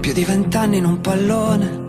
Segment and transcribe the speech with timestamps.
[0.00, 1.80] Più di vent'anni in un pallone.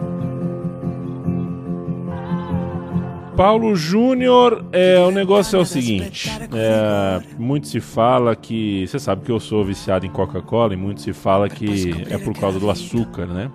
[3.36, 8.86] Paulo Júnior, é, o negócio é o seguinte: é, muito se fala que.
[8.86, 12.38] Você sabe que eu sou viciado em Coca-Cola e muito se fala que é por
[12.38, 13.50] causa do açúcar, né?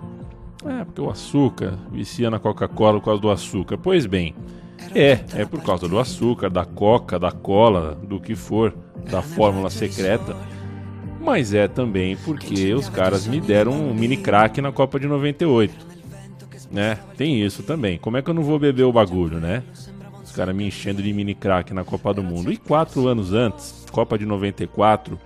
[0.67, 3.77] É, porque o açúcar vicia na Coca-Cola por causa do açúcar.
[3.77, 4.35] Pois bem,
[4.93, 8.75] é, é por causa do açúcar, da coca, da cola, do que for,
[9.09, 10.35] da fórmula secreta.
[11.19, 15.87] Mas é também porque os caras me deram um mini crack na Copa de 98
[16.71, 16.97] né?
[17.15, 17.97] Tem isso também.
[17.97, 19.63] Como é que eu não vou beber o bagulho, né?
[20.23, 22.51] Os caras me enchendo de mini crack na Copa do Mundo.
[22.51, 25.19] E quatro anos antes, Copa de 94,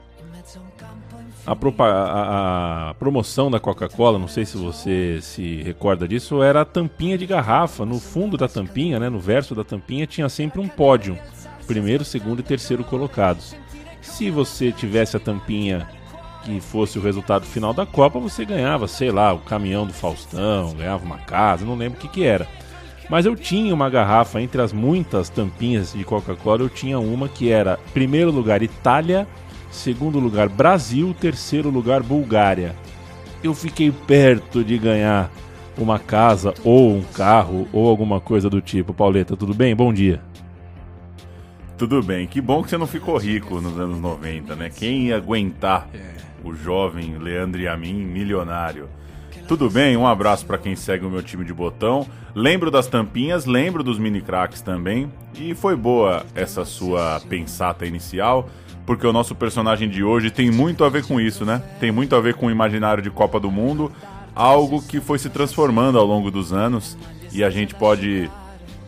[1.46, 6.66] a, a, a promoção da Coca-Cola, não sei se você se recorda disso, era a
[6.66, 7.86] tampinha de garrafa.
[7.86, 11.18] No fundo da tampinha, né, no verso da tampinha, tinha sempre um pódio.
[11.66, 13.56] Primeiro, segundo e terceiro colocados.
[14.02, 15.88] Se você tivesse a tampinha
[16.44, 20.74] que fosse o resultado final da Copa, você ganhava, sei lá, o caminhão do Faustão,
[20.74, 22.48] ganhava uma casa, não lembro o que, que era.
[23.10, 27.52] Mas eu tinha uma garrafa, entre as muitas tampinhas de Coca-Cola, eu tinha uma que
[27.52, 29.28] era primeiro lugar Itália,
[29.72, 32.76] segundo lugar Brasil, terceiro lugar Bulgária.
[33.44, 35.32] Eu fiquei perto de ganhar
[35.78, 38.94] uma casa ou um carro ou alguma coisa do tipo.
[38.94, 39.76] Pauleta, tudo bem?
[39.76, 40.22] Bom dia.
[41.78, 42.28] Tudo bem.
[42.28, 44.70] Que bom que você não ficou rico nos anos 90, né?
[44.70, 46.12] Quem ia aguentar é
[46.44, 48.88] o jovem Leandro Yamin, milionário.
[49.48, 49.98] Tudo bem?
[49.98, 52.08] Um abraço para quem segue o meu time de botão.
[52.34, 55.12] Lembro das tampinhas, lembro dos mini cracks também.
[55.36, 58.48] E foi boa essa sua pensata inicial,
[58.92, 61.64] porque o nosso personagem de hoje tem muito a ver com isso, né?
[61.80, 63.90] Tem muito a ver com o imaginário de Copa do Mundo,
[64.36, 66.98] algo que foi se transformando ao longo dos anos
[67.32, 68.30] e a gente pode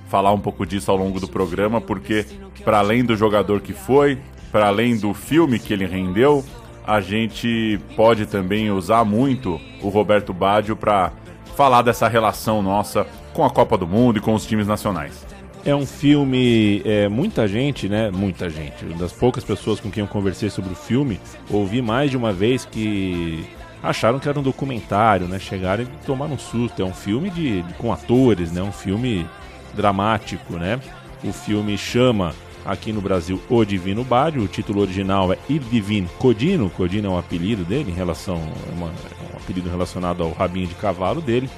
[0.10, 2.26] falar um pouco disso ao longo do programa, porque
[2.66, 4.20] para além do jogador que foi,
[4.52, 6.44] para além do filme que ele rendeu,
[6.86, 11.14] a gente pode também usar muito o Roberto Baggio para
[11.56, 15.33] falar dessa relação nossa com a Copa do Mundo e com os times nacionais.
[15.66, 18.12] É um filme, é, muita gente, né?
[18.12, 18.84] Muita gente.
[18.96, 22.66] Das poucas pessoas com quem eu conversei sobre o filme, ouvi mais de uma vez
[22.66, 23.46] que
[23.82, 25.40] acharam que era um documentário, né?
[25.40, 26.82] Chegaram e tomaram um susto.
[26.82, 28.62] É um filme de, de com atores, né?
[28.62, 29.26] Um filme
[29.74, 30.82] dramático, né?
[31.24, 32.36] O filme chama
[32.66, 34.44] aqui no Brasil O Divino Bádio.
[34.44, 36.70] O título original é Il Divino Codino.
[36.72, 40.68] Codino é um apelido dele, em relação, é, uma, é um apelido relacionado ao rabinho
[40.68, 41.50] de cavalo dele.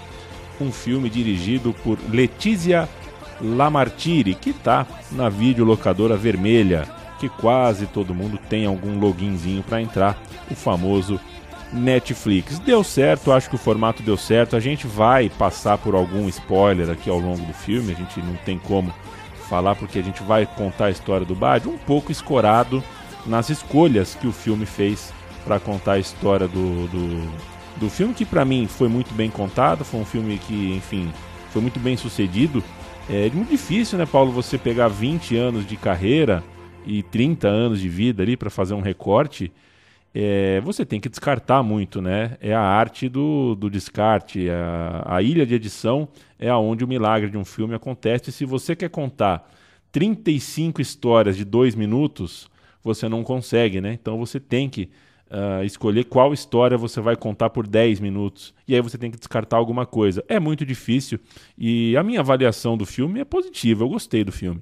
[0.62, 2.88] Um filme dirigido por Letizia
[3.42, 6.88] Lamartiri, que está na videolocadora vermelha,
[7.20, 10.18] que quase todo mundo tem algum loginzinho para entrar,
[10.50, 11.20] o famoso
[11.72, 12.60] Netflix.
[12.60, 14.56] Deu certo, acho que o formato deu certo.
[14.56, 18.36] A gente vai passar por algum spoiler aqui ao longo do filme, a gente não
[18.46, 18.94] tem como
[19.50, 22.84] falar porque a gente vai contar a história do Bad um pouco escorado
[23.26, 25.14] nas escolhas que o filme fez
[25.44, 27.32] para contar a história do, do,
[27.78, 31.12] do filme, que para mim foi muito bem contado, foi um filme que, enfim,
[31.52, 32.64] foi muito bem sucedido.
[33.10, 36.44] É muito difícil, né, Paulo, você pegar 20 anos de carreira
[36.86, 39.52] e 30 anos de vida ali para fazer um recorte
[40.18, 42.38] é, você tem que descartar muito, né?
[42.40, 44.50] É a arte do, do descarte.
[44.50, 46.08] A, a ilha de edição
[46.40, 48.30] é aonde o milagre de um filme acontece.
[48.30, 49.52] E se você quer contar
[49.92, 52.50] 35 histórias de dois minutos,
[52.82, 53.92] você não consegue, né?
[53.92, 54.90] Então você tem que
[55.30, 58.54] uh, escolher qual história você vai contar por 10 minutos.
[58.68, 60.24] E aí você tem que descartar alguma coisa.
[60.28, 61.20] É muito difícil.
[61.58, 63.84] E a minha avaliação do filme é positiva.
[63.84, 64.62] Eu gostei do filme.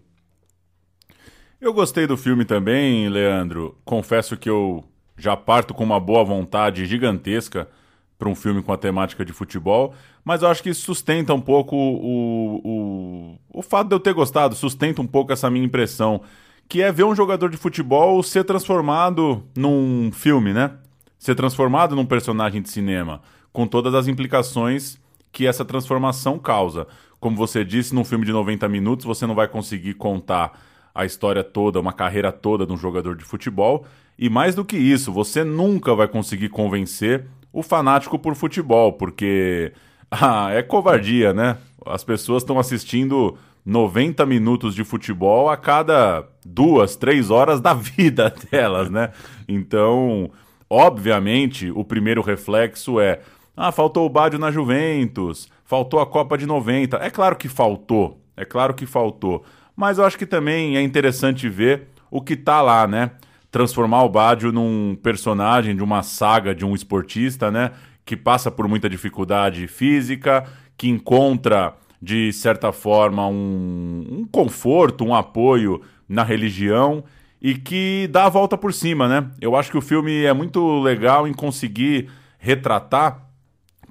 [1.59, 3.77] Eu gostei do filme também, Leandro.
[3.85, 4.83] Confesso que eu
[5.17, 7.69] já parto com uma boa vontade gigantesca
[8.17, 9.93] para um filme com a temática de futebol,
[10.23, 14.55] mas eu acho que sustenta um pouco o, o, o fato de eu ter gostado,
[14.55, 16.21] sustenta um pouco essa minha impressão,
[16.67, 20.71] que é ver um jogador de futebol ser transformado num filme, né?
[21.19, 24.97] Ser transformado num personagem de cinema, com todas as implicações
[25.31, 26.87] que essa transformação causa.
[27.19, 30.59] Como você disse, num filme de 90 minutos você não vai conseguir contar
[30.93, 33.85] a história toda, uma carreira toda de um jogador de futebol.
[34.17, 39.73] E mais do que isso, você nunca vai conseguir convencer o fanático por futebol, porque
[40.11, 41.57] ah, é covardia, né?
[41.85, 48.33] As pessoas estão assistindo 90 minutos de futebol a cada duas, três horas da vida
[48.51, 49.11] delas, né?
[49.47, 50.29] Então,
[50.69, 53.21] obviamente, o primeiro reflexo é:
[53.55, 56.97] ah, faltou o Bádio na Juventus, faltou a Copa de 90.
[56.97, 59.43] É claro que faltou, é claro que faltou.
[59.75, 63.11] Mas eu acho que também é interessante ver o que tá lá, né?
[63.49, 67.71] Transformar o Badio num personagem de uma saga de um esportista, né?
[68.05, 70.43] Que passa por muita dificuldade física,
[70.77, 77.01] que encontra de certa forma, um, um conforto, um apoio na religião
[77.41, 79.31] e que dá a volta por cima, né?
[79.39, 83.25] Eu acho que o filme é muito legal em conseguir retratar,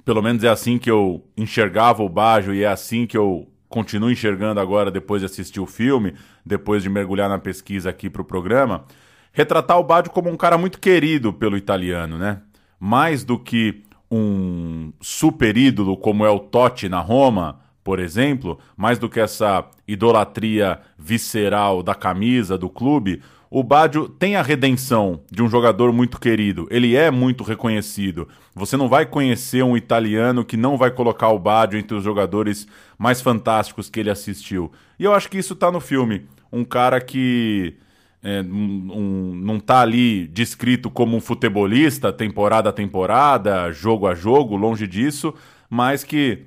[0.05, 4.11] pelo menos é assim que eu enxergava o Bajo e é assim que eu continuo
[4.11, 6.13] enxergando agora depois de assistir o filme,
[6.45, 8.85] depois de mergulhar na pesquisa aqui para o programa,
[9.31, 12.41] retratar o Baggio como um cara muito querido pelo italiano, né?
[12.79, 13.81] Mais do que
[14.11, 19.65] um super ídolo como é o Totti na Roma, por exemplo, mais do que essa
[19.87, 23.21] idolatria visceral da camisa do clube,
[23.55, 26.67] o Baggio tem a redenção de um jogador muito querido.
[26.71, 28.27] Ele é muito reconhecido.
[28.55, 32.67] Você não vai conhecer um italiano que não vai colocar o Baggio entre os jogadores
[32.97, 34.71] mais fantásticos que ele assistiu.
[34.97, 36.25] E eu acho que isso está no filme.
[36.51, 37.75] Um cara que
[38.23, 44.55] é, um, não está ali descrito como um futebolista, temporada a temporada, jogo a jogo,
[44.55, 45.31] longe disso,
[45.69, 46.45] mas que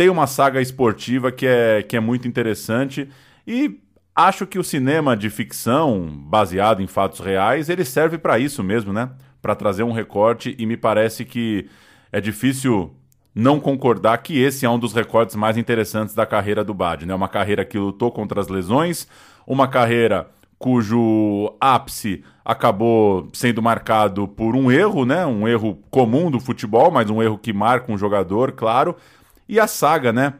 [0.00, 3.06] tem uma saga esportiva que é, que é muito interessante
[3.46, 3.78] e
[4.16, 8.94] acho que o cinema de ficção, baseado em fatos reais, ele serve para isso mesmo,
[8.94, 9.10] né?
[9.42, 11.68] Para trazer um recorte e me parece que
[12.10, 12.94] é difícil
[13.34, 17.14] não concordar que esse é um dos recortes mais interessantes da carreira do Bad, né?
[17.14, 19.06] Uma carreira que lutou contra as lesões,
[19.46, 25.26] uma carreira cujo ápice acabou sendo marcado por um erro, né?
[25.26, 28.96] Um erro comum do futebol, mas um erro que marca um jogador, claro.
[29.50, 30.34] E a saga, né?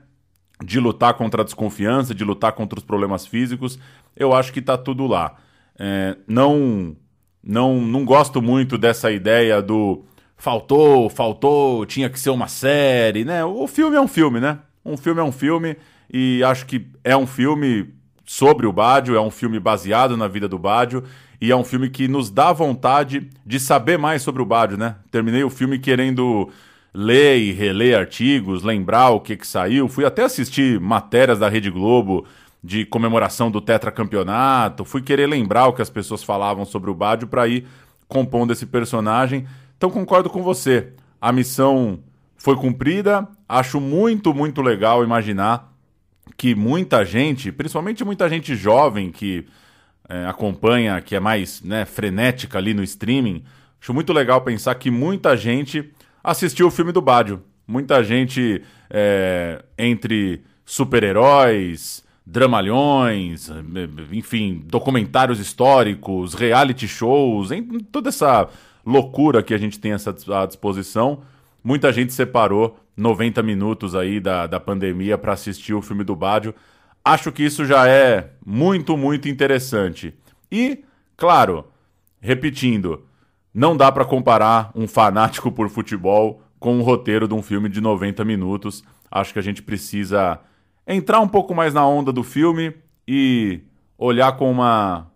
[0.65, 3.77] De lutar contra a desconfiança, de lutar contra os problemas físicos,
[4.15, 5.35] eu acho que tá tudo lá.
[5.77, 6.97] É, não,
[7.43, 10.05] não, não gosto muito dessa ideia do
[10.37, 13.45] faltou, faltou, tinha que ser uma série, né?
[13.45, 14.61] O filme é um filme, né?
[14.85, 15.77] Um filme é um filme
[16.09, 17.93] e acho que é um filme
[18.25, 21.03] sobre o Bádio, é um filme baseado na vida do Bádio
[21.41, 24.95] e é um filme que nos dá vontade de saber mais sobre o Bádio, né?
[25.11, 26.49] Terminei o filme querendo
[26.93, 29.89] ler e reler artigos, lembrar o que que saiu.
[29.89, 32.27] Fui até assistir matérias da Rede Globo
[32.63, 34.85] de comemoração do tetracampeonato.
[34.85, 37.67] Fui querer lembrar o que as pessoas falavam sobre o Bádio para ir
[38.09, 39.47] compondo esse personagem.
[39.77, 40.93] Então concordo com você.
[41.21, 42.01] A missão
[42.37, 43.27] foi cumprida.
[43.49, 45.73] Acho muito, muito legal imaginar
[46.37, 49.47] que muita gente, principalmente muita gente jovem que
[50.09, 53.45] é, acompanha, que é mais né, frenética ali no streaming,
[53.81, 55.91] acho muito legal pensar que muita gente
[56.23, 57.43] assistiu o filme do Bádio.
[57.67, 63.49] Muita gente é, entre super-heróis, dramalhões,
[64.13, 68.49] enfim, documentários históricos, reality shows, em toda essa
[68.85, 71.23] loucura que a gente tem à disposição,
[71.63, 76.55] muita gente separou 90 minutos aí da, da pandemia para assistir o filme do Bádio.
[77.05, 80.15] Acho que isso já é muito, muito interessante.
[80.53, 80.85] E,
[81.17, 81.65] claro,
[82.21, 83.05] repetindo,
[83.53, 87.81] não dá para comparar um fanático por futebol com o roteiro de um filme de
[87.81, 88.85] 90 minutos.
[89.11, 90.39] Acho que a gente precisa
[90.87, 92.73] entrar um pouco mais na onda do filme
[93.07, 93.61] e
[93.99, 95.11] olhar com uma,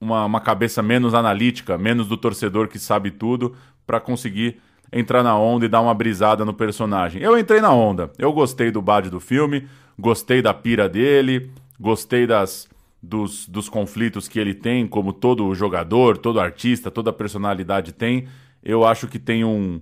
[0.00, 3.56] uma, uma cabeça menos analítica, menos do torcedor que sabe tudo,
[3.86, 4.60] para conseguir
[4.92, 7.22] entrar na onda e dar uma brisada no personagem.
[7.22, 8.10] Eu entrei na onda.
[8.18, 9.68] Eu gostei do Bad do filme,
[9.98, 12.68] gostei da pira dele, gostei das,
[13.02, 18.26] dos, dos conflitos que ele tem, como todo jogador, todo artista, toda personalidade tem.
[18.62, 19.80] Eu acho que tem um,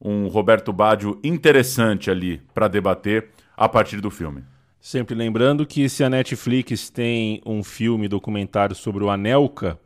[0.00, 4.44] um Roberto Baggio interessante ali para debater a partir do filme.
[4.80, 9.78] Sempre lembrando que se a Netflix tem um filme documentário sobre o Anelka,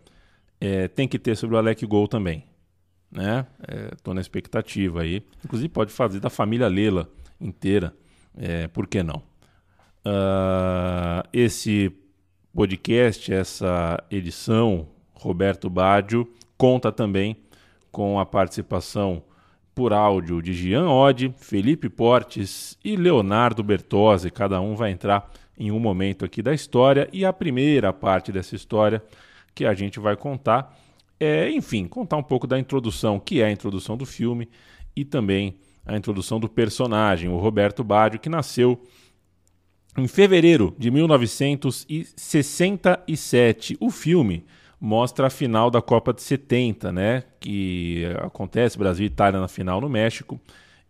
[0.61, 2.45] é, tem que ter sobre o Alec Gol também
[3.11, 3.47] né?
[3.67, 5.23] É, na expectativa aí.
[5.45, 7.11] Inclusive pode fazer da família Lela
[7.41, 7.95] inteira,
[8.37, 9.23] é, por que não?
[10.03, 11.93] Uh, esse
[12.55, 17.37] podcast, essa edição, Roberto Baggio, conta também
[17.91, 19.23] com a participação
[19.75, 24.31] por áudio de Gian Oddi, Felipe Portes e Leonardo Bertozzi.
[24.31, 28.55] Cada um vai entrar em um momento aqui da história e a primeira parte dessa
[28.55, 29.03] história
[29.55, 30.77] que a gente vai contar
[31.21, 34.49] é, enfim, contar um pouco da introdução, que é a introdução do filme,
[34.97, 38.81] e também a introdução do personagem, o Roberto Baggio, que nasceu
[39.97, 43.77] em fevereiro de 1967.
[43.81, 44.45] O filme
[44.81, 47.25] mostra a final da Copa de 70, né?
[47.39, 50.41] Que acontece Brasil e Itália na final no México.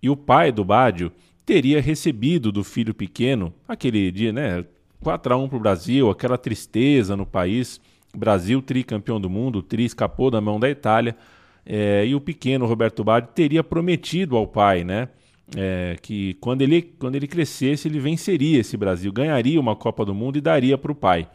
[0.02, 1.12] E o pai do Baggio
[1.44, 4.64] teria recebido do filho pequeno aquele dia, né?
[5.00, 7.80] 4 a 1 para o Brasil, aquela tristeza no país.
[8.16, 11.16] Brasil, tricampeão do mundo, tri escapou da mão da Itália.
[11.64, 15.08] É, e o pequeno Roberto Baggio teria prometido ao pai, né?
[15.56, 20.14] É, que quando ele, quando ele crescesse, ele venceria esse Brasil, ganharia uma Copa do
[20.14, 21.28] Mundo e daria para o pai.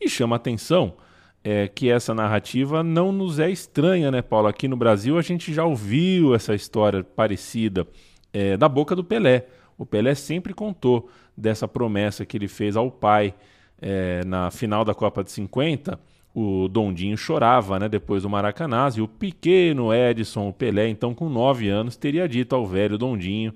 [0.00, 0.94] E chama atenção
[1.42, 4.48] é, que essa narrativa não nos é estranha, né, Paulo?
[4.48, 7.86] Aqui no Brasil a gente já ouviu essa história parecida
[8.32, 9.46] é, da boca do Pelé.
[9.78, 13.34] O Pelé sempre contou dessa promessa que ele fez ao pai
[13.80, 15.98] é, na final da Copa de 50.
[16.34, 21.28] O Dondinho chorava né, depois do Maracanã e o pequeno Edson, o Pelé, então com
[21.28, 23.52] nove anos, teria dito ao velho Dondinho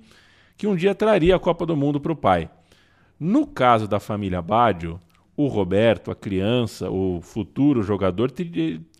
[0.56, 2.48] que um dia traria a Copa do Mundo para o pai.
[3.18, 5.00] No caso da família Badio,
[5.36, 8.32] o Roberto, a criança, o futuro jogador,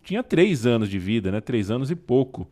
[0.03, 1.39] tinha três anos de vida, né?
[1.39, 2.47] Três anos e pouco.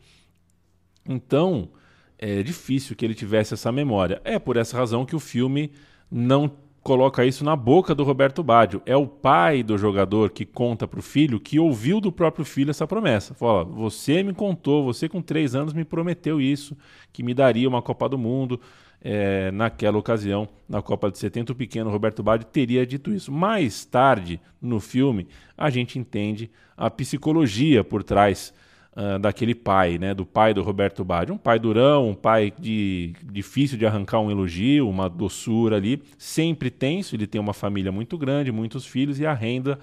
[1.07, 1.69] Então,
[2.17, 4.21] é difícil que ele tivesse essa memória.
[4.23, 5.71] É por essa razão que o filme
[6.09, 6.51] não
[6.83, 8.81] coloca isso na boca do Roberto Baggio.
[8.85, 12.69] É o pai do jogador que conta para o filho que ouviu do próprio filho
[12.69, 13.33] essa promessa.
[13.33, 16.77] Fala, você me contou, você com três anos me prometeu isso,
[17.13, 18.59] que me daria uma Copa do Mundo
[19.01, 23.31] é, naquela ocasião, na Copa de 70, o pequeno Roberto Baggio teria dito isso.
[23.31, 28.53] Mais tarde, no filme, a gente entende a psicologia por trás
[28.95, 31.35] uh, daquele pai, né, do pai do Roberto Baggio.
[31.35, 36.69] Um pai durão, um pai de, difícil de arrancar um elogio, uma doçura ali, sempre
[36.69, 39.79] tenso, ele tem uma família muito grande, muitos filhos e a renda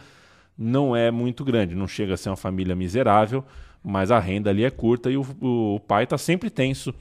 [0.56, 3.44] não é muito grande, não chega a ser uma família miserável,
[3.82, 6.94] mas a renda ali é curta e o, o, pai está sempre tenso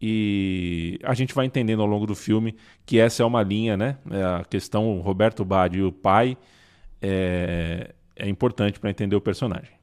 [0.00, 3.98] e a gente vai entendendo ao longo do filme que essa é uma linha, né?
[4.10, 6.36] É a questão Roberto Badi e o pai
[7.00, 9.81] é, é importante para entender o personagem.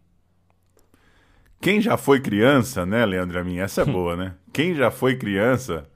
[1.62, 3.60] Quem já foi criança, né, Leandro Amin?
[3.60, 4.34] Essa é boa, né?
[4.54, 5.88] Quem já foi criança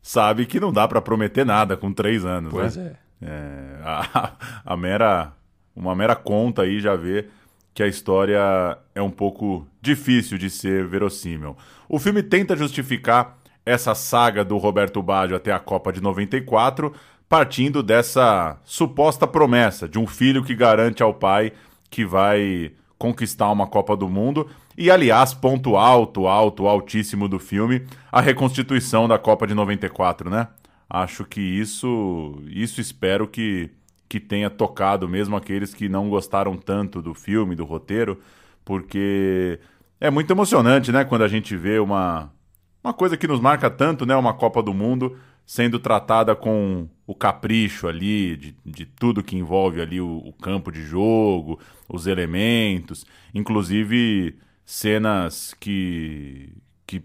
[0.00, 2.96] sabe que não dá para prometer nada com três anos, pois né?
[3.22, 3.26] é.
[3.26, 4.32] é a,
[4.72, 5.32] a mera,
[5.74, 7.28] uma mera conta aí já vê
[7.74, 11.56] que a história é um pouco difícil de ser verossímil.
[11.88, 16.92] O filme tenta justificar essa saga do Roberto Baggio até a Copa de 94,
[17.28, 21.52] partindo dessa suposta promessa de um filho que garante ao pai
[21.88, 24.48] que vai conquistar uma Copa do Mundo.
[24.76, 30.48] E, aliás, ponto alto, alto, altíssimo do filme, a reconstituição da Copa de 94, né?
[30.88, 33.70] Acho que isso, isso espero que,
[34.08, 38.20] que tenha tocado mesmo aqueles que não gostaram tanto do filme, do roteiro,
[38.64, 39.58] porque
[40.00, 41.04] é muito emocionante, né?
[41.04, 42.30] Quando a gente vê uma,
[42.82, 44.16] uma coisa que nos marca tanto, né?
[44.16, 49.80] Uma Copa do Mundo sendo tratada com o capricho ali de, de tudo que envolve
[49.80, 56.52] ali o, o campo de jogo, os elementos, inclusive cenas que,
[56.86, 57.02] que,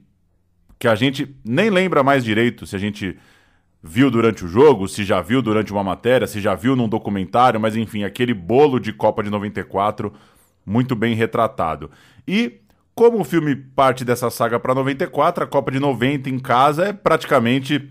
[0.80, 3.18] que a gente nem lembra mais direito se a gente
[3.82, 7.60] viu durante o jogo, se já viu durante uma matéria, se já viu num documentário,
[7.60, 10.12] mas enfim, aquele bolo de Copa de 94
[10.66, 11.90] muito bem retratado.
[12.28, 12.60] E
[12.94, 16.94] como o filme parte dessa saga para 94, a Copa de 90 em casa é
[16.94, 17.90] praticamente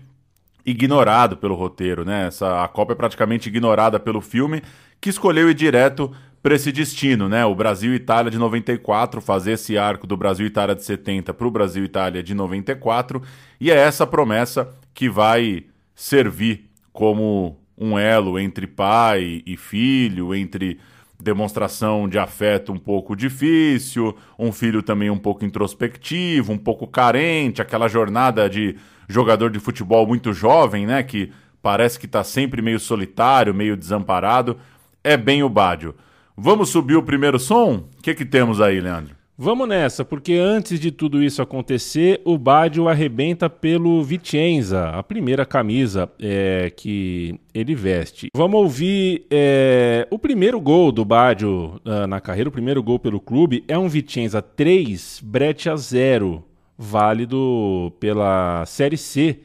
[0.65, 2.27] ignorado pelo roteiro, né?
[2.27, 4.61] Essa, a Copa é praticamente ignorada pelo filme,
[4.99, 7.45] que escolheu ir direto para esse destino, né?
[7.45, 11.51] O Brasil Itália de 94, fazer esse arco do Brasil Itália de 70 para o
[11.51, 13.21] Brasil Itália de 94,
[13.59, 15.65] e é essa promessa que vai
[15.95, 20.79] servir como um elo entre pai e filho, entre
[21.21, 27.61] demonstração de afeto um pouco difícil, um filho também um pouco introspectivo, um pouco carente,
[27.61, 28.75] aquela jornada de
[29.09, 34.57] jogador de futebol muito jovem, né, que parece que está sempre meio solitário, meio desamparado,
[35.03, 35.95] é bem o Bádio.
[36.39, 37.85] Vamos subir o primeiro som?
[37.97, 39.15] O que, que temos aí, Leandro?
[39.35, 45.47] Vamos nessa, porque antes de tudo isso acontecer, o Badio arrebenta pelo Vicenza, a primeira
[45.47, 48.27] camisa é, que ele veste.
[48.35, 53.19] Vamos ouvir é, o primeiro gol do Badio uh, na carreira, o primeiro gol pelo
[53.19, 56.43] clube, é um Vicenza 3, Breccia 0,
[56.77, 59.39] válido pela Série C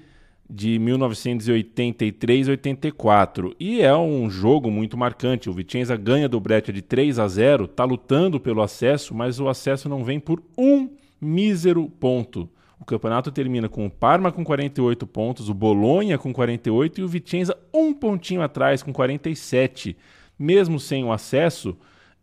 [0.55, 5.49] de 1983-84 e é um jogo muito marcante.
[5.49, 9.49] O Vicenza ganha do Breccia de 3 a 0, está lutando pelo acesso, mas o
[9.49, 12.51] acesso não vem por um mísero ponto.
[12.79, 17.09] O campeonato termina com o Parma com 48 pontos, o Bolonha com 48 e o
[17.09, 19.97] Vicenza um pontinho atrás com 47.
[20.39, 21.75] Mesmo sem o acesso,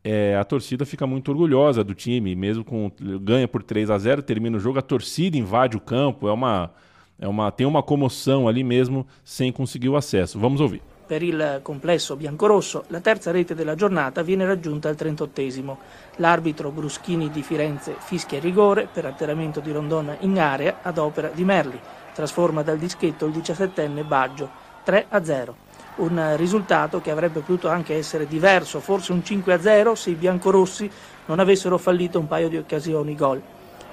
[0.03, 4.21] é, a torcida fica muito orgulhosa do time, mesmo com ganha por 3 a 0,
[4.21, 6.71] termina o jogo, a torcida invade o campo, é uma
[7.19, 10.39] é uma, tem uma comoção ali mesmo sem conseguir o acesso.
[10.39, 10.81] Vamos ouvir.
[11.05, 15.75] Per il complesso biancorosso la terza rete della giornata viene raggiunta al 38esimo.
[16.17, 21.29] L'arbitro Bruschini di Firenze fischia il rigore per alteramento di Rondona in area ad opera
[21.33, 21.79] di Merli.
[22.13, 24.49] Trasforma dal dischetto il 17enne Baggio
[24.83, 25.55] 3 a 0.
[25.95, 30.15] Un risultato che avrebbe potuto anche essere diverso, forse un 5 a 0 se i
[30.15, 30.89] biancorossi
[31.25, 33.41] non avessero fallito un paio di occasioni gol.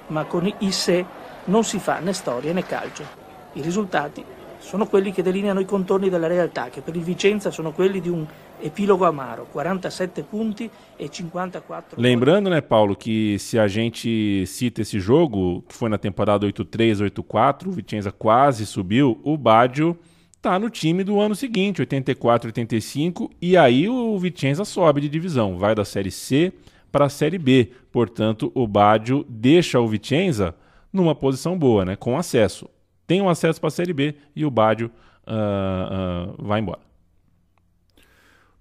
[0.09, 1.05] Ma con i se
[1.47, 3.16] non si fa né storia né calcio.
[3.57, 4.23] I risultati
[4.59, 8.11] sono quelli che delineano i contorni della realtà, che per il Vicenza sono quelli di
[8.11, 8.27] un
[8.61, 14.99] epilogo amaro, 47 punti e 54 Lembrando, né, Paulo, que se a gente cita esse
[14.99, 19.97] jogo, que foi na temporada 8-3, 8-4, o Vicenza quase subiu, o Baggio
[20.43, 25.57] tá no time do ano seguinte, 84, 85, e aí o Vicenza sobe de divisão,
[25.57, 26.53] vai da Série C
[26.93, 27.71] para a Série B.
[27.91, 30.55] Portanto, o Baggio deixa o Vicenza
[30.93, 32.69] numa posição boa, né, com acesso.
[33.07, 34.91] Tem um acesso para a Série B e o Baggio
[35.27, 36.81] uh, uh, vai embora.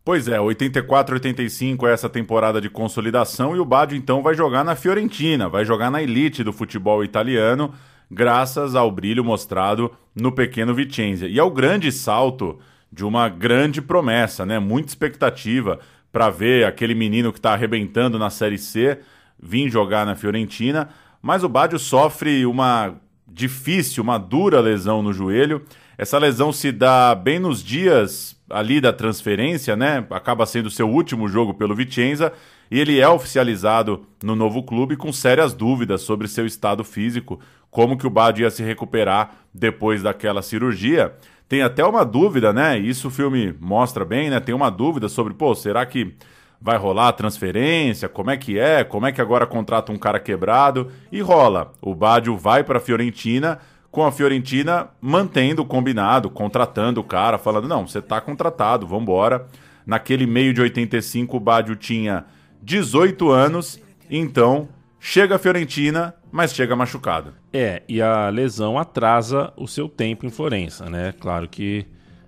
[0.03, 4.63] Pois é, 84, 85 é essa temporada de consolidação e o Baggio então vai jogar
[4.63, 7.73] na Fiorentina, vai jogar na elite do futebol italiano,
[8.09, 11.27] graças ao brilho mostrado no pequeno Vicenza.
[11.27, 12.59] E ao grande salto
[12.91, 14.59] de uma grande promessa, né?
[14.59, 15.79] Muita expectativa
[16.11, 18.99] para ver aquele menino que está arrebentando na Série C
[19.41, 22.95] vir jogar na Fiorentina, mas o Baggio sofre uma
[23.35, 25.61] difícil, uma dura lesão no joelho.
[25.97, 30.05] Essa lesão se dá bem nos dias ali da transferência, né?
[30.09, 32.31] Acaba sendo seu último jogo pelo Vicenza
[32.71, 37.39] e ele é oficializado no novo clube com sérias dúvidas sobre seu estado físico,
[37.69, 41.13] como que o Bad ia se recuperar depois daquela cirurgia.
[41.47, 42.79] Tem até uma dúvida, né?
[42.79, 44.39] Isso o filme mostra bem, né?
[44.39, 46.15] Tem uma dúvida sobre, pô, será que
[46.61, 48.09] vai rolar a transferência?
[48.09, 48.83] Como é que é?
[48.83, 50.91] Como é que agora contrata um cara quebrado?
[51.11, 51.71] E rola.
[51.81, 53.59] O Badio vai para a Fiorentina
[53.95, 59.03] com a Fiorentina mantendo o combinado, contratando o cara, falando: não, você está contratado, vamos
[59.03, 59.47] embora.
[59.85, 62.25] Naquele meio de 85, o Badio tinha
[62.61, 64.67] 18 anos, então
[64.99, 67.35] chega a Fiorentina, mas chega machucado.
[67.53, 71.13] É, e a lesão atrasa o seu tempo em Florença, né?
[71.17, 71.85] Claro que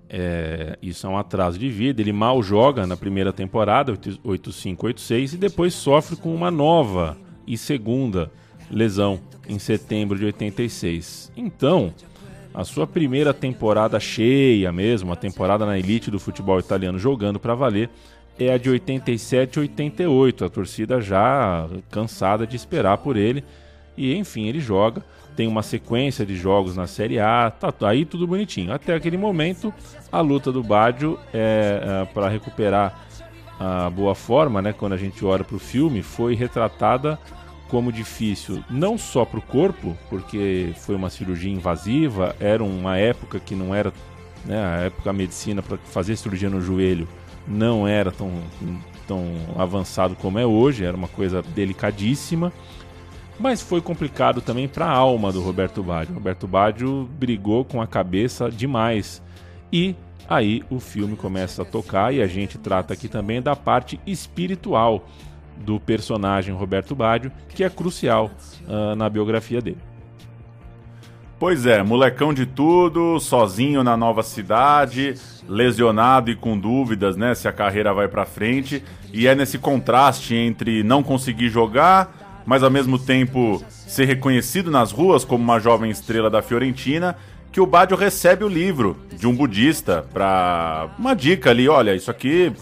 [0.09, 2.01] é, isso é um atraso de vida.
[2.01, 8.31] Ele mal joga na primeira temporada, 8586, e depois sofre com uma nova e segunda
[8.69, 11.31] lesão em setembro de 86.
[11.35, 11.93] Então,
[12.53, 17.55] a sua primeira temporada cheia mesmo, a temporada na elite do futebol italiano jogando para
[17.55, 17.89] valer,
[18.39, 20.45] é a de 87 88.
[20.45, 23.43] A torcida já cansada de esperar por ele.
[23.95, 25.03] E enfim, ele joga.
[25.38, 28.74] Tem uma sequência de jogos na Série A, tá aí tudo bonitinho.
[28.74, 29.74] Até aquele momento,
[30.12, 33.08] a luta do Baggio é, é para recuperar
[33.60, 34.74] a boa forma, né?
[34.74, 37.19] Quando a gente olha para o filme, foi retratada
[37.67, 43.39] como difícil não só para o corpo, porque foi uma cirurgia invasiva, era uma época
[43.39, 43.93] que não era,
[44.45, 47.08] né, a época da medicina para fazer cirurgia no joelho
[47.47, 48.32] não era tão,
[49.08, 49.23] tão
[49.58, 52.52] avançado como é hoje, era uma coisa delicadíssima,
[53.39, 56.13] mas foi complicado também para a alma do Roberto Baggio.
[56.13, 59.21] Roberto Baggio brigou com a cabeça demais
[59.71, 59.95] e
[60.28, 65.06] aí o filme começa a tocar e a gente trata aqui também da parte espiritual
[65.58, 68.30] do personagem Roberto Baggio, que é crucial
[68.67, 69.80] uh, na biografia dele.
[71.39, 75.13] Pois é, molecão de tudo, sozinho na nova cidade,
[75.47, 80.34] lesionado e com dúvidas, né, se a carreira vai para frente, e é nesse contraste
[80.34, 85.91] entre não conseguir jogar, mas ao mesmo tempo ser reconhecido nas ruas como uma jovem
[85.91, 87.17] estrela da Fiorentina,
[87.51, 92.10] que o Baggio recebe o livro de um budista para uma dica ali, olha, isso
[92.10, 92.53] aqui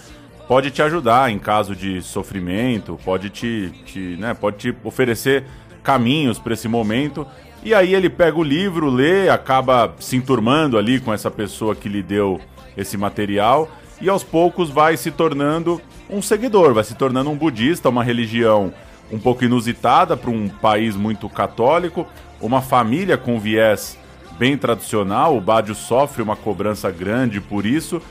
[0.47, 5.43] pode te ajudar em caso de sofrimento, pode te, te, né, pode te oferecer
[5.83, 7.25] caminhos para esse momento.
[7.63, 11.87] E aí ele pega o livro, lê, acaba se enturmando ali com essa pessoa que
[11.87, 12.41] lhe deu
[12.75, 13.69] esse material
[14.01, 18.73] e aos poucos vai se tornando um seguidor, vai se tornando um budista, uma religião
[19.11, 22.07] um pouco inusitada para um país muito católico,
[22.41, 23.97] uma família com viés
[24.37, 25.35] bem tradicional.
[25.35, 28.01] O Bádio sofre uma cobrança grande por isso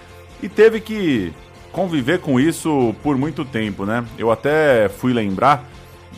[0.42, 1.32] e teve que
[1.72, 4.04] conviver com isso por muito tempo, né?
[4.16, 5.64] Eu até fui lembrar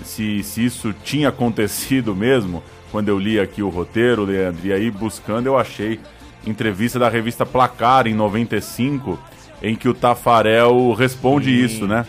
[0.04, 2.62] se, se isso tinha acontecido mesmo
[2.92, 5.98] quando eu li aqui o roteiro, Leandro, e aí buscando eu achei
[6.46, 9.18] entrevista da revista Placar em 95
[9.62, 11.64] em que o Tafarel responde Sim.
[11.64, 12.06] isso, né?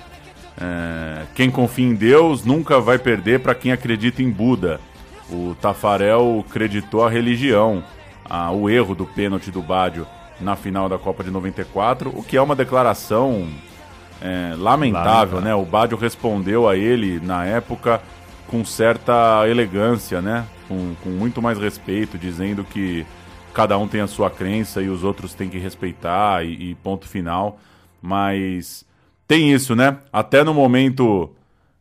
[0.60, 4.80] É, quem confia em Deus nunca vai perder para quem acredita em Buda.
[5.30, 7.84] O Tafarel creditou a religião,
[8.26, 10.08] a, o erro do pênalti do Bádio
[10.39, 13.48] na final da Copa de 94, o que é uma declaração
[14.22, 15.54] é, lamentável, né?
[15.54, 18.02] O Badio respondeu a ele na época
[18.48, 20.46] com certa elegância, né?
[20.67, 23.06] Com, com muito mais respeito, dizendo que
[23.54, 27.08] cada um tem a sua crença e os outros têm que respeitar e, e ponto
[27.08, 27.60] final.
[28.02, 28.86] Mas
[29.27, 29.97] tem isso, né?
[30.11, 31.33] Até no momento.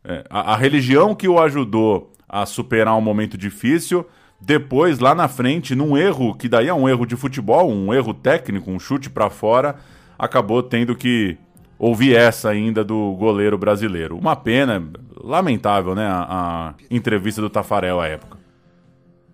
[0.04, 4.06] É, a, a religião que o ajudou a superar um momento difícil
[4.40, 8.12] depois, lá na frente, num erro, que daí é um erro de futebol, um erro
[8.12, 9.76] técnico, um chute para fora,
[10.18, 11.38] acabou tendo que
[11.78, 14.16] ouvir essa ainda do goleiro brasileiro.
[14.16, 14.82] Uma pena,
[15.22, 16.06] lamentável, né?
[16.06, 18.38] A, a entrevista do Tafarel à época.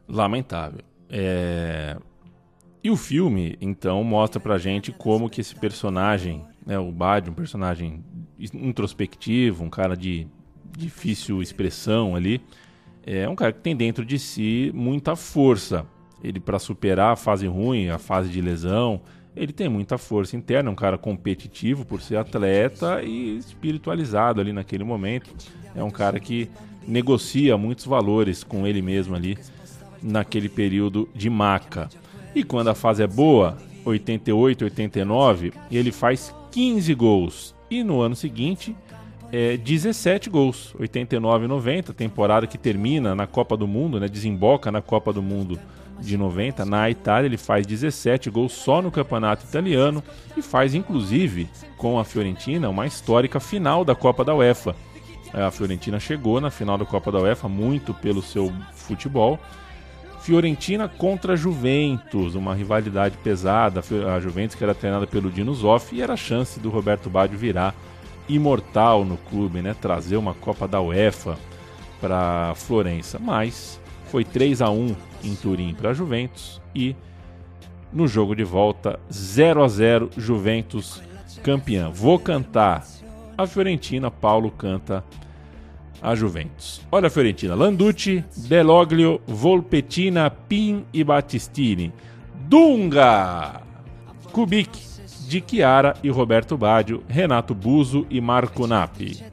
[0.09, 0.81] Lamentável.
[1.11, 1.96] É...
[2.83, 7.35] E o filme, então, mostra pra gente como que esse personagem, né, o Bad, um
[7.35, 8.05] personagem
[8.38, 10.27] introspectivo, um cara de
[10.77, 12.40] difícil expressão ali,
[13.05, 15.87] é um cara que tem dentro de si muita força.
[16.22, 19.01] Ele, para superar a fase ruim, a fase de lesão,
[19.35, 24.53] ele tem muita força interna, é um cara competitivo por ser atleta e espiritualizado ali
[24.53, 25.35] naquele momento.
[25.75, 26.48] É um cara que
[26.87, 29.37] negocia muitos valores com ele mesmo ali
[30.03, 31.88] naquele período de maca.
[32.35, 37.55] E quando a fase é boa, 88, 89, ele faz 15 gols.
[37.71, 38.77] E no ano seguinte,
[39.33, 44.71] é, 17 gols, 89 e 90, temporada que termina na Copa do Mundo, né, desemboca
[44.71, 45.59] na Copa do Mundo
[45.99, 50.03] de 90, na Itália ele faz 17 gols só no campeonato italiano
[50.37, 54.75] e faz inclusive com a Fiorentina uma histórica final da Copa da UEFA.
[55.33, 59.38] A Fiorentina chegou na final da Copa da UEFA muito pelo seu futebol.
[60.23, 63.83] Fiorentina contra Juventus, uma rivalidade pesada.
[64.15, 67.37] A Juventus que era treinada pelo Dino Zoff e era a chance do Roberto Baggio
[67.37, 67.75] virar
[68.29, 69.75] imortal no clube, né?
[69.75, 71.37] Trazer uma Copa da UEFA
[72.01, 76.95] para Florença, mas foi 3 a 1 em Turim para a Juventus e
[77.93, 81.03] no jogo de volta 0 a 0 Juventus
[81.43, 81.91] campeã.
[81.91, 82.87] Vou cantar
[83.37, 85.03] a Fiorentina, Paulo canta
[86.03, 86.85] a Juventus.
[86.91, 91.93] Olha a Fiorentina: Landucci, Deloglio, Volpetina, Pin e Battistini.
[92.35, 93.62] Dunga,
[94.33, 94.79] Kubik,
[95.29, 99.25] de Chiara e Roberto Baggio, Renato Buso e Marco Nappi.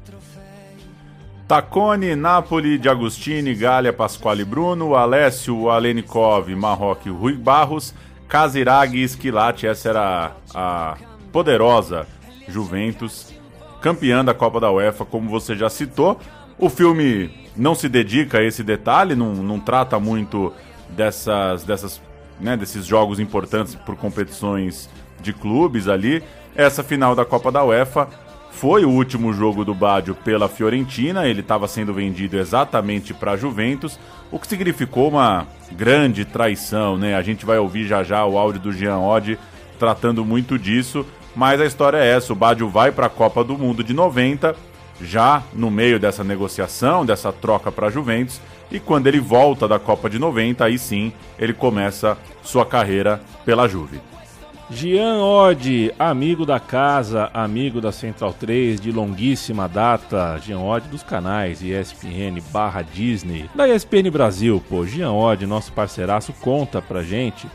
[1.47, 7.91] Tacone, Napoli, de Agostini, Galha, Pasquale Bruno, Alessio, Alenikov, Marroque, Rui Barros,
[8.27, 9.65] Casiraghi e Esquilate.
[9.65, 10.95] Essa era a
[11.32, 12.05] poderosa
[12.47, 13.34] Juventus,
[13.82, 16.19] campeã da Copa da UEFA, como você já citou.
[16.60, 20.54] O filme não se dedica a esse detalhe, não, não trata muito
[20.89, 22.02] dessas, dessas,
[22.39, 24.89] né, desses jogos importantes por competições
[25.22, 26.22] de clubes ali.
[26.54, 28.10] Essa final da Copa da UEFA
[28.52, 33.38] foi o último jogo do Baggio pela Fiorentina, ele estava sendo vendido exatamente para a
[33.38, 33.98] Juventus,
[34.30, 37.15] o que significou uma grande traição, né?
[37.15, 39.39] A gente vai ouvir já já o áudio do Jean Oddi
[39.80, 43.58] tratando muito disso, mas a história é essa, o Baggio vai para a Copa do
[43.58, 44.54] Mundo de 90,
[45.01, 49.79] já no meio dessa negociação, dessa troca para a Juventus, e quando ele volta da
[49.79, 53.99] Copa de 90, aí sim ele começa sua carreira pela Juve.
[54.71, 60.38] Gian Odd, amigo da casa, amigo da Central 3 de longuíssima data.
[60.38, 63.49] Gian Odd dos canais ESPN barra Disney.
[63.55, 64.85] Da ESPN Brasil, pô.
[64.85, 67.47] Gian Odd, nosso parceiraço, conta pra gente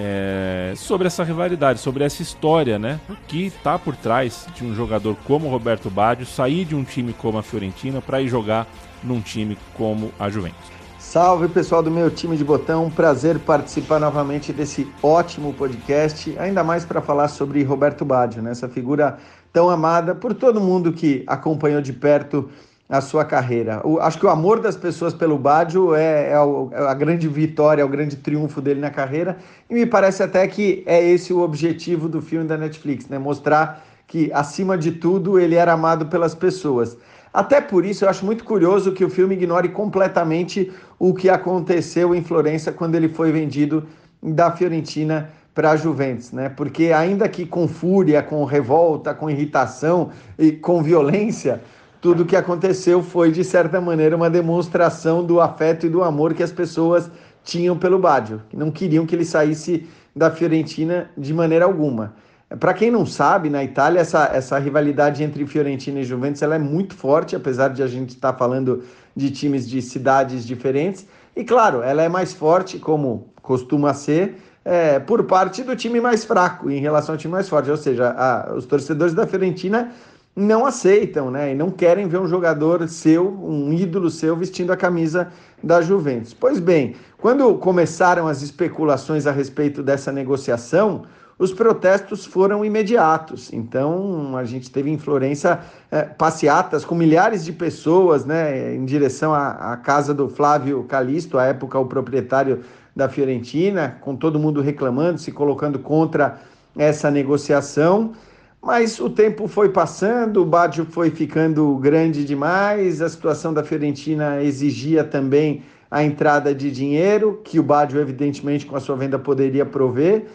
[0.00, 3.00] é, sobre essa rivalidade, sobre essa história, né?
[3.10, 7.12] O que tá por trás de um jogador como Roberto Baggio sair de um time
[7.12, 8.68] como a Fiorentina para ir jogar
[9.02, 10.78] num time como a Juventus.
[11.00, 16.62] Salve pessoal do meu time de botão, um prazer participar novamente desse ótimo podcast, ainda
[16.62, 18.52] mais para falar sobre Roberto Baggio, né?
[18.52, 19.18] essa figura
[19.52, 22.50] tão amada por todo mundo que acompanhou de perto
[22.88, 23.80] a sua carreira.
[23.84, 27.82] O, acho que o amor das pessoas pelo Baggio é, é, é, a grande vitória,
[27.82, 29.36] é o grande triunfo dele na carreira,
[29.68, 33.18] e me parece até que é esse o objetivo do filme da Netflix, né?
[33.18, 36.96] mostrar que, acima de tudo, ele era amado pelas pessoas.
[37.32, 42.14] Até por isso, eu acho muito curioso que o filme ignore completamente o que aconteceu
[42.14, 43.86] em Florença quando ele foi vendido
[44.22, 46.48] da Fiorentina para a Juventus, né?
[46.48, 51.60] Porque ainda que com fúria, com revolta, com irritação e com violência,
[52.00, 56.34] tudo o que aconteceu foi de certa maneira uma demonstração do afeto e do amor
[56.34, 57.10] que as pessoas
[57.42, 62.14] tinham pelo Baggio, que não queriam que ele saísse da Fiorentina de maneira alguma.
[62.60, 66.58] Para quem não sabe, na Itália essa, essa rivalidade entre Fiorentina e Juventus ela é
[66.58, 68.82] muito forte, apesar de a gente estar tá falando
[69.14, 71.06] de times de cidades diferentes.
[71.36, 76.24] E claro, ela é mais forte, como costuma ser, é, por parte do time mais
[76.24, 77.70] fraco em relação ao time mais forte.
[77.70, 79.90] Ou seja, a, os torcedores da Fiorentina
[80.38, 81.50] não aceitam, né?
[81.50, 86.32] E não querem ver um jogador seu, um ídolo seu, vestindo a camisa da Juventus.
[86.32, 91.02] Pois bem, quando começaram as especulações a respeito dessa negociação,
[91.36, 93.52] os protestos foram imediatos.
[93.52, 99.34] Então, a gente teve em Florença é, passeatas com milhares de pessoas né, em direção
[99.34, 102.60] à, à casa do Flávio Calisto, à época o proprietário
[102.94, 106.38] da Fiorentina, com todo mundo reclamando, se colocando contra
[106.76, 108.12] essa negociação.
[108.60, 114.42] Mas o tempo foi passando, o Baggio foi ficando grande demais, a situação da Fiorentina
[114.42, 119.64] exigia também a entrada de dinheiro, que o Baggio, evidentemente, com a sua venda poderia
[119.64, 120.26] prover.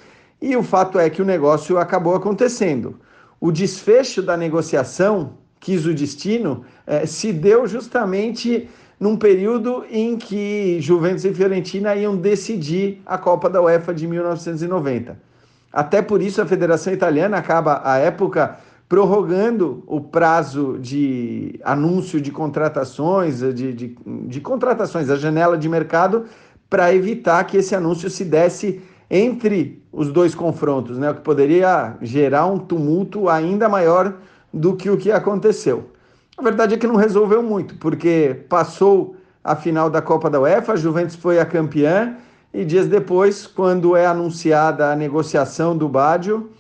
[0.42, 3.00] E o fato é que o negócio acabou acontecendo.
[3.40, 8.68] O desfecho da negociação, quis o destino, eh, se deu justamente
[9.00, 15.33] num período em que Juventus e Fiorentina iam decidir a Copa da UEFA de 1990.
[15.74, 22.32] Até por isso a Federação Italiana acaba, à época, prorrogando o prazo de anúncio de
[22.32, 26.26] contratações, de, de, de contratações, a janela de mercado,
[26.70, 31.10] para evitar que esse anúncio se desse entre os dois confrontos, né?
[31.10, 34.14] O que poderia gerar um tumulto ainda maior
[34.54, 35.90] do que o que aconteceu.
[36.38, 40.74] A verdade é que não resolveu muito, porque passou a final da Copa da UEFA,
[40.74, 42.16] a Juventus foi a campeã
[42.54, 46.52] e dias depois, quando é anunciada a negociação do Baggio,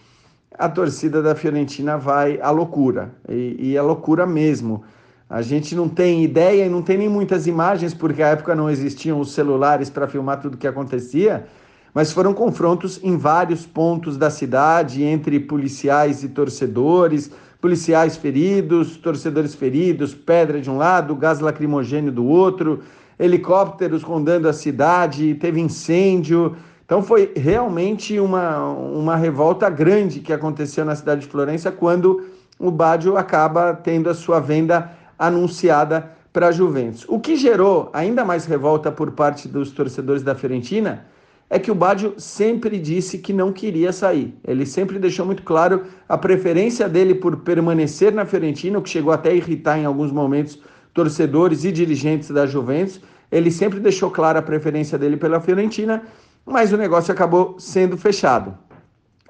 [0.57, 4.83] a torcida da Fiorentina vai à loucura, e, é loucura mesmo.
[5.29, 8.69] A gente não tem ideia e não tem nem muitas imagens, porque à época não
[8.69, 11.45] existiam os celulares para filmar tudo o que acontecia,
[11.93, 19.53] mas foram confrontos em vários pontos da cidade, entre policiais e torcedores, policiais feridos, torcedores
[19.53, 22.81] feridos, pedra de um lado, gás lacrimogênio do outro,
[23.17, 26.55] helicópteros rondando a cidade, teve incêndio.
[26.85, 32.23] Então foi realmente uma, uma revolta grande que aconteceu na cidade de Florença quando
[32.59, 37.05] o Baggio acaba tendo a sua venda anunciada para a Juventus.
[37.07, 41.05] O que gerou ainda mais revolta por parte dos torcedores da Fiorentina
[41.49, 44.35] é que o Baggio sempre disse que não queria sair.
[44.43, 49.13] Ele sempre deixou muito claro a preferência dele por permanecer na Fiorentina, o que chegou
[49.13, 50.59] até a irritar em alguns momentos
[50.93, 53.01] torcedores e dirigentes da Juventus.
[53.31, 56.03] Ele sempre deixou clara a preferência dele pela Fiorentina,
[56.45, 58.55] mas o negócio acabou sendo fechado.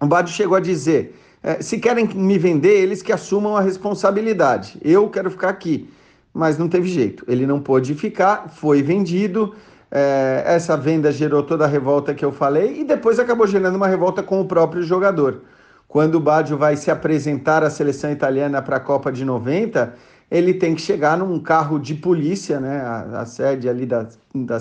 [0.01, 4.77] O Baggio chegou a dizer: eh, se querem me vender, eles que assumam a responsabilidade.
[4.83, 5.89] Eu quero ficar aqui.
[6.33, 7.23] Mas não teve jeito.
[7.27, 9.53] Ele não pôde ficar, foi vendido.
[9.95, 13.87] É, essa venda gerou toda a revolta que eu falei e depois acabou gerando uma
[13.87, 15.43] revolta com o próprio jogador.
[15.87, 19.93] Quando o Baggio vai se apresentar à seleção italiana para a Copa de 90,
[20.33, 24.59] ele tem que chegar num carro de polícia, né, a, a sede ali da, da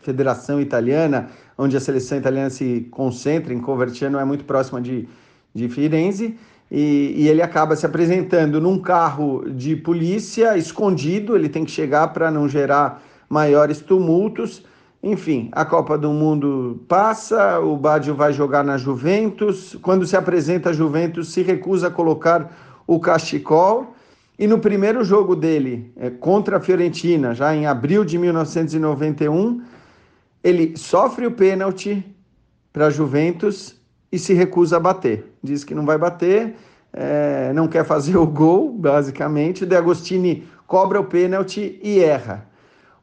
[0.00, 1.28] Federação Italiana,
[1.58, 5.06] onde a seleção italiana se concentra, em Coverciano é muito próxima de,
[5.54, 6.38] de Firenze,
[6.70, 12.08] e, e, ele acaba se apresentando num carro de polícia escondido, ele tem que chegar
[12.08, 14.64] para não gerar maiores tumultos,
[15.02, 19.74] enfim, a Copa do Mundo passa, o Baggio vai jogar na Juventus.
[19.80, 22.54] Quando se apresenta a Juventus, se recusa a colocar
[22.86, 23.94] o cachecol.
[24.40, 29.60] E no primeiro jogo dele, é, contra a Fiorentina, já em abril de 1991,
[30.42, 32.02] ele sofre o pênalti
[32.72, 33.76] para a Juventus
[34.10, 35.30] e se recusa a bater.
[35.42, 36.56] Diz que não vai bater,
[36.90, 39.66] é, não quer fazer o gol, basicamente.
[39.66, 42.46] De Agostini cobra o pênalti e erra.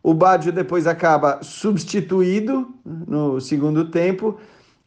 [0.02, 4.40] O Baggio depois acaba substituído no segundo tempo.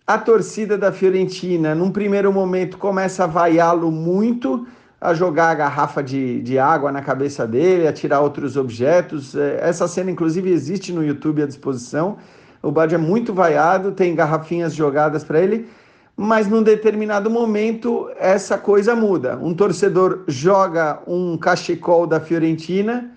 [0.05, 4.67] A torcida da Fiorentina, num primeiro momento, começa a vaiá-lo muito,
[5.01, 9.35] a jogar a garrafa de, de água na cabeça dele, a tirar outros objetos.
[9.35, 12.19] É, essa cena, inclusive, existe no YouTube à disposição.
[12.63, 15.69] O Baggio é muito vaiado, tem garrafinhas jogadas para ele,
[16.15, 19.39] mas num determinado momento essa coisa muda.
[19.39, 23.11] Um torcedor joga um cachecol da Fiorentina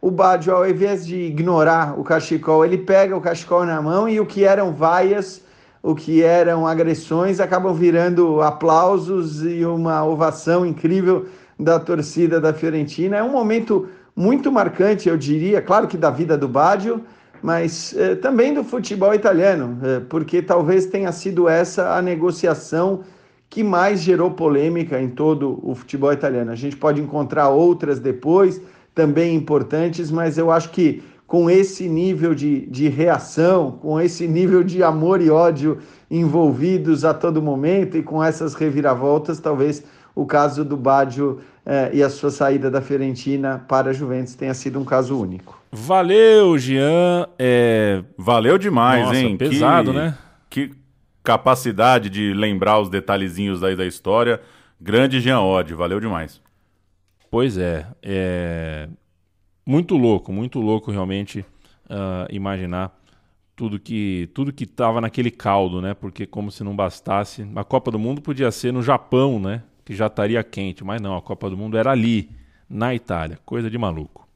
[0.00, 4.18] o Baggio, ao invés de ignorar o cachecol, ele pega o cachecol na mão e
[4.18, 5.42] o que eram vaias,
[5.82, 11.26] o que eram agressões, acabam virando aplausos e uma ovação incrível
[11.58, 13.16] da torcida da Fiorentina.
[13.16, 17.02] É um momento muito marcante, eu diria, claro que da vida do Baggio,
[17.42, 23.00] mas eh, também do futebol italiano, eh, porque talvez tenha sido essa a negociação
[23.48, 26.50] que mais gerou polêmica em todo o futebol italiano.
[26.50, 28.60] A gente pode encontrar outras depois,
[28.94, 34.64] também importantes, mas eu acho que com esse nível de, de reação, com esse nível
[34.64, 35.78] de amor e ódio
[36.10, 42.02] envolvidos a todo momento e com essas reviravoltas, talvez o caso do Baggio eh, e
[42.02, 45.56] a sua saída da Fiorentina para a Juventus tenha sido um caso único.
[45.70, 47.28] Valeu, Jean.
[47.38, 48.02] É...
[48.18, 49.36] Valeu demais, Nossa, hein?
[49.36, 50.18] Pesado, que, né?
[50.50, 50.70] Que
[51.22, 54.40] capacidade de lembrar os detalhezinhos aí da história.
[54.80, 56.40] Grande Jean Odd, valeu demais.
[57.30, 58.88] Pois é, é
[59.64, 62.96] muito louco, muito louco realmente uh, imaginar
[63.54, 65.92] tudo que tudo que estava naquele caldo, né?
[65.92, 69.62] Porque como se não bastasse, a Copa do Mundo podia ser no Japão, né?
[69.84, 72.30] Que já estaria quente, mas não, a Copa do Mundo era ali,
[72.68, 74.26] na Itália, coisa de maluco.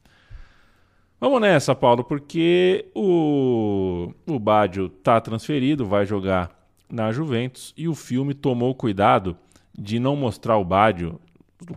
[1.19, 6.51] Vamos nessa, Paulo, porque o o Baggio tá transferido, vai jogar
[6.87, 9.35] na Juventus e o filme tomou cuidado
[9.77, 11.19] de não mostrar o Baggio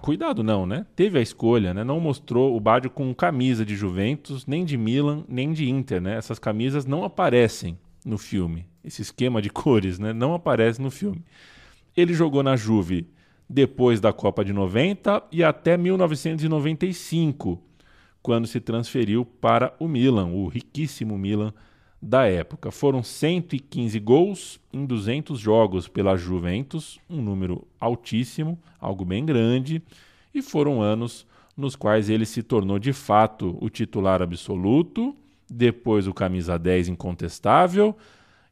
[0.00, 0.86] Cuidado não, né?
[0.94, 1.82] Teve a escolha, né?
[1.82, 6.16] Não mostrou o Baggio com camisa de Juventus, nem de Milan, nem de Inter, né?
[6.16, 8.66] Essas camisas não aparecem no filme.
[8.84, 10.12] Esse esquema de cores, né?
[10.12, 11.24] Não aparece no filme.
[11.96, 13.08] Ele jogou na Juve
[13.48, 17.62] depois da Copa de 90 e até 1995,
[18.22, 21.52] quando se transferiu para o Milan, o riquíssimo Milan
[22.00, 22.70] da época.
[22.70, 29.82] Foram 115 gols em 200 jogos pela Juventus, um número altíssimo, algo bem grande,
[30.34, 35.14] e foram anos nos quais ele se tornou de fato o titular absoluto,
[35.50, 37.96] depois o camisa 10 incontestável,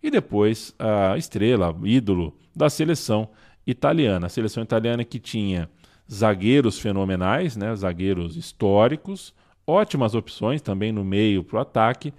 [0.02, 3.28] e depois a estrela, ídolo da seleção
[3.66, 4.26] italiana.
[4.26, 5.68] A seleção italiana que tinha
[6.12, 9.34] zagueiros fenomenais, né, zagueiros históricos,
[9.66, 12.12] ótimas opções também no meio para o ataque,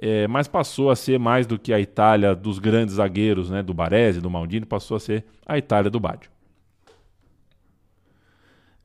[0.00, 3.74] é, mas passou a ser mais do que a Itália dos grandes zagueiros, né, do
[3.74, 6.30] Baresi, do Maldini, passou a ser a Itália do Baggio.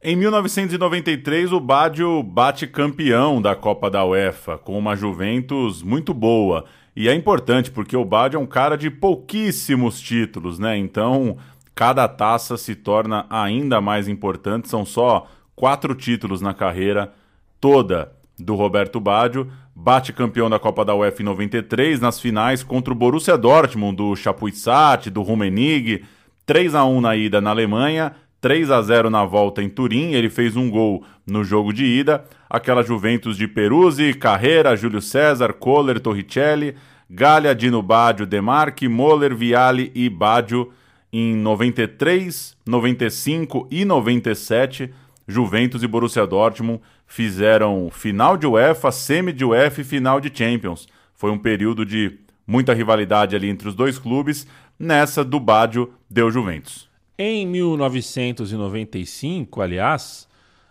[0.04, 6.66] Em 1993, o Baggio bate campeão da Copa da UEFA, com uma Juventus muito boa.
[6.96, 10.78] E é importante porque o Baggio é um cara de pouquíssimos títulos, né?
[10.78, 11.38] Então,
[11.74, 14.70] cada taça se torna ainda mais importante.
[14.70, 17.12] São só quatro títulos na carreira
[17.60, 19.52] toda do Roberto Baggio.
[19.76, 24.16] Bate campeão da Copa da UEFA em 93, nas finais contra o Borussia Dortmund, do
[24.16, 26.04] Chapuisat, do Rummenigge.
[26.46, 28.14] 3 a 1 na ida na Alemanha
[28.46, 32.24] 3 a 0 na volta em Turim, ele fez um gol no jogo de ida.
[32.48, 36.76] Aquela Juventus de Peruzzi, Carreira, Júlio César, Kohler, Torricelli,
[37.10, 40.72] Galha, Dino Baggio, Demarchi, Moller, Viali e Baggio
[41.12, 44.94] em 93, 95 e 97.
[45.28, 50.88] Juventus e Borussia Dortmund fizeram final de UEFA, semi de UEFA e final de Champions.
[51.14, 54.46] Foi um período de muita rivalidade ali entre os dois clubes.
[54.78, 56.90] Nessa do Baggio deu Juventus.
[57.18, 60.28] Em 1995, aliás,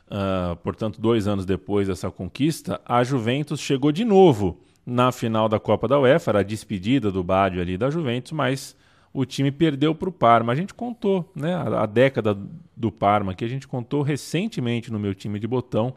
[0.08, 5.58] uh, portanto, dois anos depois dessa conquista, a Juventus chegou de novo na final da
[5.58, 8.76] Copa da UEFA, era a despedida do Badio ali da Juventus, mas
[9.14, 10.52] o time perdeu para o Parma.
[10.52, 12.36] A gente contou, né, a, a, década
[12.76, 15.94] do Parma, que a gente contou recentemente no meu time de botão,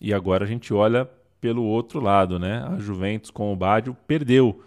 [0.00, 2.64] e agora a gente olha pelo outro lado, né?
[2.68, 4.62] A Juventus com o Badio perdeu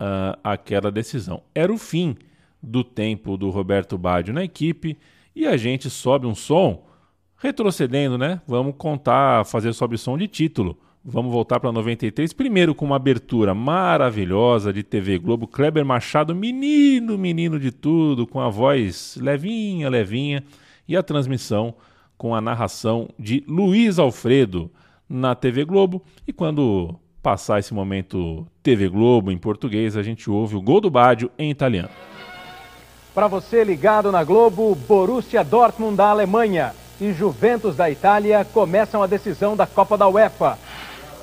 [0.00, 1.42] uh, aquela decisão.
[1.54, 2.16] Era o fim
[2.62, 4.98] do tempo do Roberto Baggio na equipe
[5.34, 6.86] e a gente sobe um som
[7.36, 8.40] retrocedendo, né?
[8.46, 10.78] Vamos contar, fazer sobe som de título.
[11.08, 17.16] Vamos voltar para 93, primeiro com uma abertura maravilhosa de TV Globo, Kleber Machado, menino,
[17.16, 20.42] menino de tudo, com a voz levinha, levinha,
[20.88, 21.74] e a transmissão
[22.18, 24.68] com a narração de Luiz Alfredo
[25.08, 26.02] na TV Globo.
[26.26, 30.90] E quando passar esse momento TV Globo em português, a gente ouve o gol do
[30.90, 31.90] Bádio em italiano.
[33.14, 39.06] Para você ligado na Globo, Borussia Dortmund da Alemanha e Juventus da Itália começam a
[39.06, 40.58] decisão da Copa da UEFA.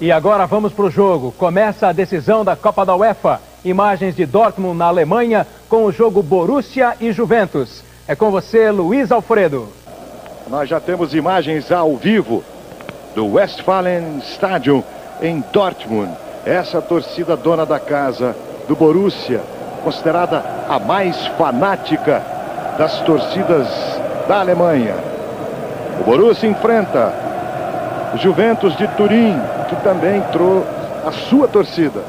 [0.04, 1.32] E agora vamos para o jogo.
[1.38, 3.39] Começa a decisão da Copa da UEFA.
[3.63, 7.86] Imagens de Dortmund na Alemanha com o jogo Borussia e Juventus.
[8.06, 9.70] É com você, Luiz Alfredo.
[10.50, 12.44] Nós já temos imagens ao vivo
[13.16, 14.84] do Westfalen Stadium
[15.22, 16.12] em Dortmund.
[16.46, 18.36] Essa torcida dona da casa
[18.68, 19.39] do Borussia
[19.86, 22.22] considerada a mais fanática
[22.78, 23.70] das torcidas
[24.28, 24.96] da Alemanha.
[26.02, 27.13] O Borussia enfrenta
[28.13, 29.39] o Juventus de Turim,
[29.76, 30.66] que também entrou
[31.06, 32.02] a sua torcida.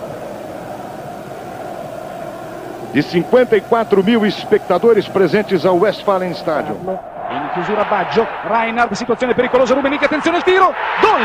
[2.92, 6.98] De 54 mil espectadores presentes ao Westfalen Stadium.
[7.30, 11.22] In chiusura Baggio, Reinhard, situazione pericolosa, Rubenig, attenzione al tiro, gol!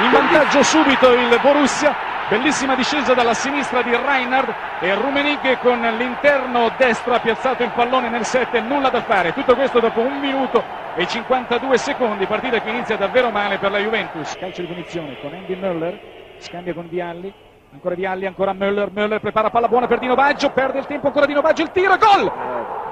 [0.00, 1.94] In vantaggio subito il Borussia,
[2.28, 8.10] Bellissima discesa dalla sinistra di Reinhard e Rumenig con l'interno destro ha piazzato il pallone
[8.10, 9.32] nel 7, nulla da fare.
[9.32, 10.62] Tutto questo dopo un minuto
[10.94, 14.36] e 52 secondi, partita che inizia davvero male per la Juventus.
[14.36, 15.98] Calcio di punizione con Andy Möller,
[16.36, 17.32] scambia con Vialli,
[17.72, 21.26] ancora Vialli, ancora Möller, Möller prepara palla buona per Dino Baggio, perde il tempo ancora
[21.26, 22.32] Dino Baggio, il tiro, gol!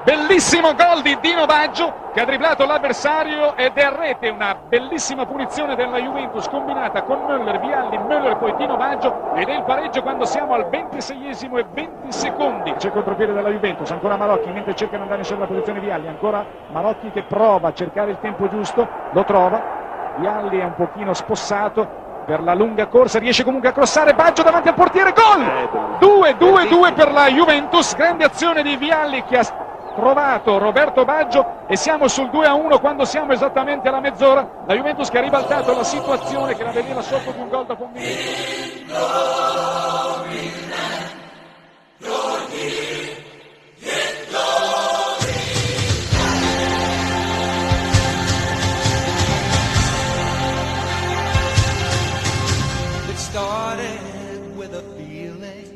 [0.04, 5.74] Bellissimo gol di Dino Baggio che ha dribblato l'avversario ed è rete una bellissima punizione
[5.74, 10.02] della Juventus combinata con Möller, Vialli, Möller e poi Dino Baggio ed è il pareggio
[10.02, 12.72] quando siamo al 26esimo e 20 secondi.
[12.74, 16.46] C'è il contropiede della Juventus, ancora Marocchi mentre cerca di andare sulla posizione Vialli, ancora
[16.70, 19.60] Marocchi che prova a cercare il tempo giusto, lo trova,
[20.18, 24.68] Vialli è un pochino spossato, per la lunga corsa riesce comunque a crossare Baggio davanti
[24.68, 31.04] al portiere gol 2-2-2 per la Juventus grande azione di Vialli che ha trovato Roberto
[31.04, 34.64] Baggio e siamo sul 2 a 1 quando siamo esattamente alla mezz'ora.
[34.66, 37.84] La Juventus che ha ribaltato la situazione che la veniva sotto di un gol dopo
[37.84, 37.92] un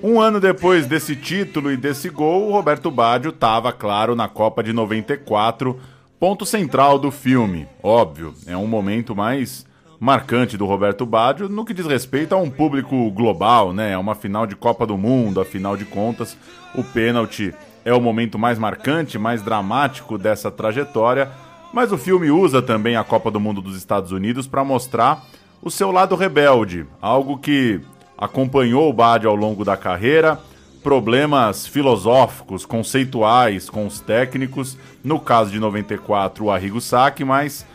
[0.03, 4.63] Um ano depois desse título e desse gol, o Roberto Baggio estava, claro, na Copa
[4.63, 5.79] de 94,
[6.19, 7.69] ponto central do filme.
[7.83, 9.67] Óbvio, é um momento mais
[10.01, 13.93] marcante do Roberto Baggio no que diz respeito a um público global, né?
[13.93, 16.35] É uma final de Copa do Mundo, afinal de contas,
[16.75, 17.53] o pênalti
[17.85, 21.31] é o momento mais marcante, mais dramático dessa trajetória,
[21.75, 25.27] mas o filme usa também a Copa do Mundo dos Estados Unidos para mostrar
[25.61, 27.83] o seu lado rebelde, algo que
[28.21, 30.39] acompanhou o Bad ao longo da carreira,
[30.83, 34.77] problemas filosóficos, conceituais com os técnicos.
[35.03, 37.66] No caso de 94, o Arrigo Sacchi, mas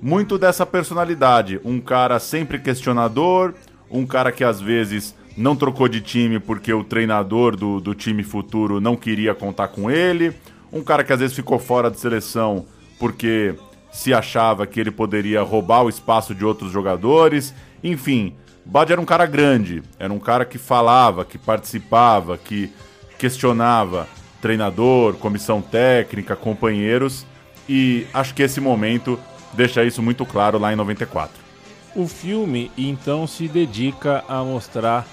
[0.00, 1.60] muito dessa personalidade.
[1.64, 3.54] Um cara sempre questionador,
[3.90, 8.22] um cara que às vezes não trocou de time porque o treinador do, do time
[8.22, 10.32] futuro não queria contar com ele,
[10.72, 12.66] um cara que às vezes ficou fora de seleção
[12.98, 13.54] porque
[13.90, 18.34] se achava que ele poderia roubar o espaço de outros jogadores, enfim.
[18.64, 22.72] Bad era um cara grande, era um cara que falava, que participava, que
[23.18, 24.08] questionava
[24.40, 27.24] treinador, comissão técnica, companheiros,
[27.68, 29.18] e acho que esse momento
[29.52, 31.40] deixa isso muito claro lá em 94.
[31.94, 35.06] O filme então se dedica a mostrar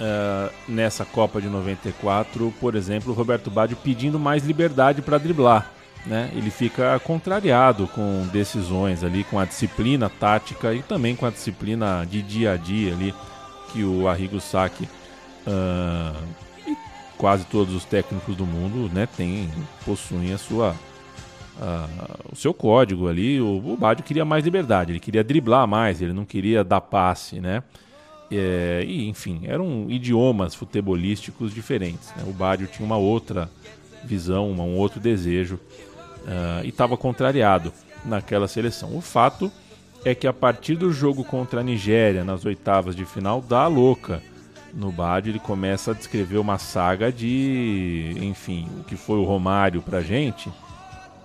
[0.00, 5.70] uh, nessa Copa de 94, por exemplo, Roberto Baggio pedindo mais liberdade para driblar.
[6.06, 6.30] Né?
[6.34, 12.04] Ele fica contrariado com decisões ali, com a disciplina tática e também com a disciplina
[12.04, 13.14] de dia a dia ali
[13.72, 16.24] que o Arrigo Sacchi uh,
[16.66, 16.76] e
[17.16, 19.50] quase todos os técnicos do mundo, né, tem,
[19.84, 20.76] possuem a sua
[21.56, 23.40] uh, o seu código ali.
[23.40, 27.62] O, o queria mais liberdade, ele queria driblar mais, ele não queria dar passe, né?
[28.30, 32.12] É, e, enfim, eram idiomas futebolísticos diferentes.
[32.16, 32.24] Né?
[32.26, 33.50] O Baggio tinha uma outra
[34.02, 35.60] visão, um outro desejo
[36.24, 37.72] uh, e estava contrariado
[38.04, 38.96] naquela seleção.
[38.96, 39.50] O fato
[40.04, 44.22] é que a partir do jogo contra a Nigéria nas oitavas de final dá louca
[44.74, 49.80] no Baggio ele começa a descrever uma saga de, enfim, o que foi o Romário
[49.80, 50.50] pra gente,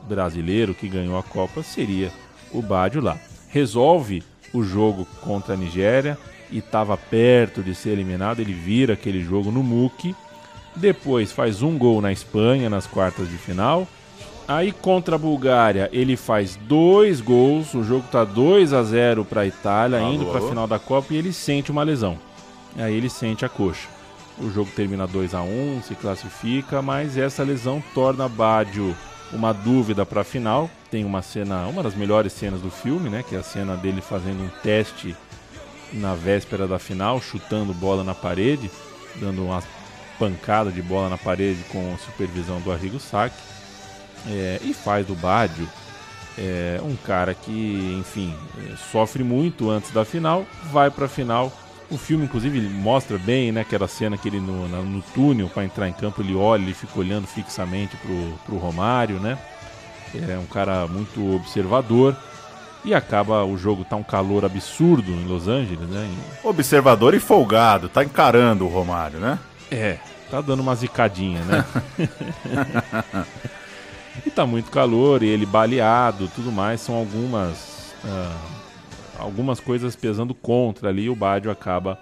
[0.08, 2.12] brasileiro que ganhou a Copa, seria
[2.54, 3.18] o Baggio lá.
[3.50, 4.24] Resolve
[4.54, 6.16] o jogo contra a Nigéria,
[6.52, 10.16] e estava perto de ser eliminado, ele vira aquele jogo no Muque.
[10.76, 13.88] Depois faz um gol na Espanha nas quartas de final.
[14.50, 19.42] Aí contra a Bulgária ele faz dois gols, o jogo tá 2 a 0 para
[19.42, 22.18] a Itália, alô, indo para a final da Copa e ele sente uma lesão.
[22.76, 23.88] Aí ele sente a coxa.
[24.40, 28.96] O jogo termina 2 a 1, se classifica, mas essa lesão torna Badio
[29.32, 30.68] uma dúvida para a final.
[30.90, 34.02] Tem uma cena, uma das melhores cenas do filme, né, que é a cena dele
[34.02, 35.16] fazendo um teste
[35.94, 38.72] na véspera da final, chutando bola na parede,
[39.18, 39.62] dando uma
[40.18, 43.59] pancada de bola na parede com supervisão do Arrigo Sacchi.
[44.28, 45.68] É, e faz do Bádio
[46.40, 51.52] é, um cara que, enfim, é, sofre muito antes da final, vai para a final.
[51.92, 55.90] O filme, inclusive, mostra bem né, aquela cena que ele no, no túnel para entrar
[55.90, 59.38] em campo, ele olha, ele fica olhando fixamente pro, pro Romário, né?
[60.14, 62.16] É um cara muito observador.
[62.86, 66.10] E acaba o jogo, tá um calor absurdo em Los Angeles, né?
[66.44, 69.38] Observador e folgado, tá encarando o Romário, né?
[69.70, 69.98] É,
[70.32, 71.66] tá dando uma zicadinha, né?
[74.26, 78.60] e tá muito calor, e ele baleado, tudo mais, são algumas uh,
[79.20, 82.00] algumas coisas pesando contra ali, o Badio acaba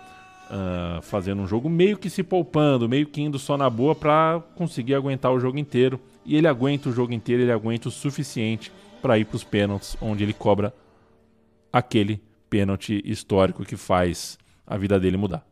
[0.47, 4.41] uh, fazendo um jogo meio que se poupando, meio que indo só na boa para
[4.55, 5.99] conseguir aguentar o jogo inteiro.
[6.26, 9.97] E ele aguenta o jogo inteiro, ele aguenta o suficiente para ir para os pênaltis,
[10.01, 10.74] onde ele cobra
[11.72, 15.45] aquele pênalti histórico que faz a vida dele mudar.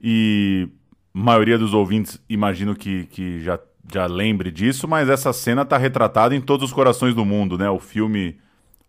[0.00, 0.68] E
[1.12, 3.58] maioria dos ouvintes imagino que, que já,
[3.92, 7.68] já lembre disso, mas essa cena está retratada em todos os corações do mundo, né?
[7.70, 8.38] O filme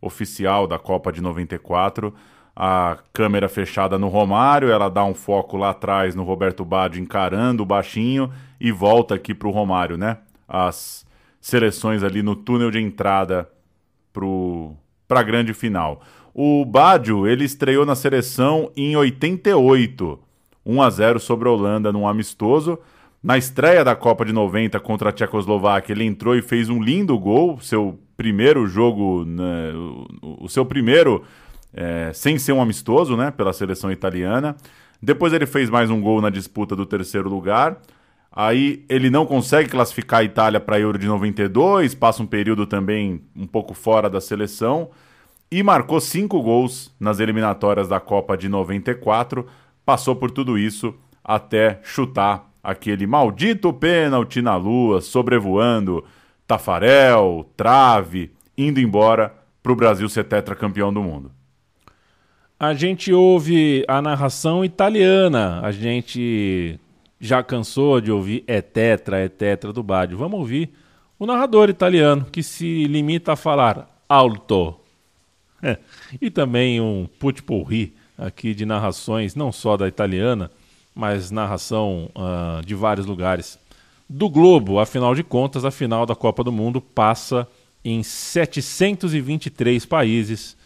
[0.01, 2.13] oficial da Copa de 94,
[2.55, 7.63] a câmera fechada no Romário, ela dá um foco lá atrás no Roberto Baggio encarando
[7.63, 10.17] o baixinho e volta aqui para o Romário, né?
[10.47, 11.05] As
[11.39, 13.49] seleções ali no túnel de entrada
[15.07, 16.01] para a grande final.
[16.33, 20.19] O Baggio, ele estreou na seleção em 88,
[20.65, 22.79] 1 a 0 sobre a Holanda num amistoso.
[23.21, 27.17] Na estreia da Copa de 90 contra a Tchecoslováquia, ele entrou e fez um lindo
[27.19, 29.73] gol, seu primeiro jogo, né,
[30.21, 31.23] o, o, seu primeiro
[31.73, 34.55] é, sem ser um amistoso, né, pela seleção italiana.
[35.01, 37.77] Depois ele fez mais um gol na disputa do terceiro lugar.
[38.31, 43.21] Aí ele não consegue classificar a Itália para Euro de 92, passa um período também
[43.35, 44.91] um pouco fora da seleção
[45.51, 49.45] e marcou cinco gols nas eliminatórias da Copa de 94.
[49.83, 50.93] Passou por tudo isso
[51.23, 56.03] até chutar aquele maldito pênalti na lua, sobrevoando
[56.47, 61.31] Tafarel, trave, indo embora para o Brasil ser tetracampeão do mundo.
[62.59, 66.79] A gente ouve a narração italiana, a gente
[67.19, 70.17] já cansou de ouvir é tetra, é tetra do Badio?
[70.17, 70.73] Vamos ouvir
[71.17, 74.75] o narrador italiano que se limita a falar alto.
[75.61, 75.77] É.
[76.21, 80.49] E também um putpurri aqui de narrações, não só da italiana,
[80.99, 83.57] mas narração uh, de vários lugares
[84.07, 84.79] do globo.
[84.79, 87.47] Afinal de contas, a final da Copa do Mundo passa
[87.85, 90.57] em 723 países.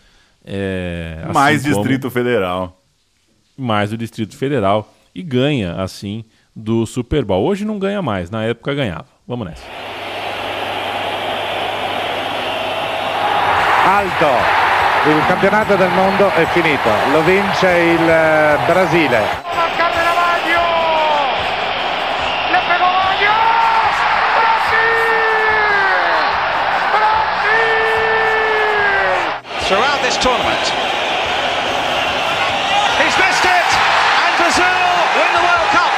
[0.44, 2.82] É, assim mais Distrito Federal.
[3.56, 4.92] Mais o Distrito Federal.
[5.14, 6.26] E ganha, assim,
[6.56, 7.46] do Super Bowl.
[7.46, 9.06] Hoje não ganha mais, na época ganhava.
[9.28, 9.64] Vamos nessa.
[13.86, 14.64] Alto.
[15.06, 19.53] Il campionato del mondo è finito, lo vince il eh, Brasile.
[30.24, 30.66] tournament.
[32.96, 33.70] He's missed it,
[34.24, 34.80] and Brazil
[35.20, 35.92] win the World Cup.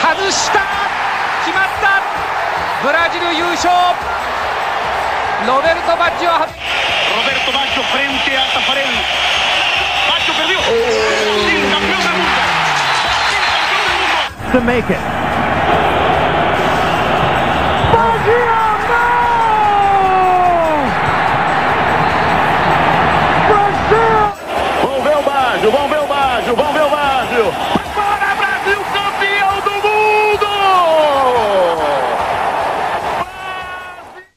[0.00, 0.64] Hadushita!
[1.44, 1.94] Kimatta!
[2.80, 3.68] Brazil 優勝
[5.44, 6.32] Roberto Baggio
[7.16, 8.94] Roberto Baggio frente a Tafarel
[10.08, 10.58] Baggio perdió
[11.72, 12.42] campeón del mundo
[14.52, 15.25] to make it
[18.26, 18.65] Vamos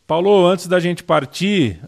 [0.10, 1.80] Paulo, antes da gente partir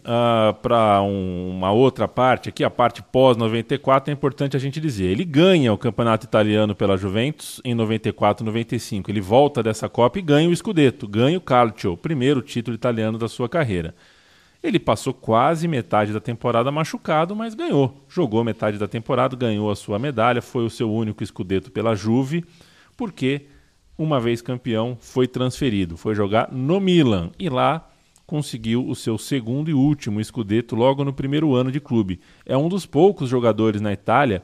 [0.62, 5.72] para uma outra parte, aqui a parte pós-94, é importante a gente dizer: ele ganha
[5.72, 9.10] o campeonato italiano pela Juventus em 94 95.
[9.10, 13.18] Ele volta dessa Copa e ganha o Scudetto, ganha o Calcio, o primeiro título italiano
[13.18, 13.92] da sua carreira.
[14.62, 18.04] Ele passou quase metade da temporada machucado, mas ganhou.
[18.08, 22.44] Jogou metade da temporada, ganhou a sua medalha, foi o seu único Scudetto pela Juve,
[22.96, 23.46] porque,
[23.98, 27.88] uma vez campeão, foi transferido, foi jogar no Milan e lá
[28.32, 32.18] conseguiu o seu segundo e último Scudetto logo no primeiro ano de clube.
[32.46, 34.42] É um dos poucos jogadores na Itália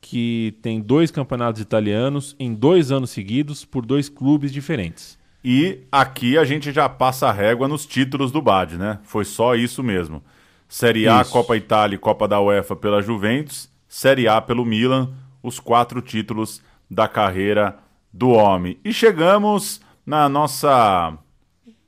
[0.00, 5.18] que tem dois campeonatos italianos em dois anos seguidos por dois clubes diferentes.
[5.42, 9.00] E aqui a gente já passa a régua nos títulos do Bad, né?
[9.02, 10.22] Foi só isso mesmo.
[10.68, 11.32] Série A, Isso.
[11.32, 15.12] Copa Itália e Copa da UEFA pela Juventus, Série A pelo Milan,
[15.42, 17.76] os quatro títulos da carreira
[18.12, 18.78] do homem.
[18.84, 21.18] E chegamos na nossa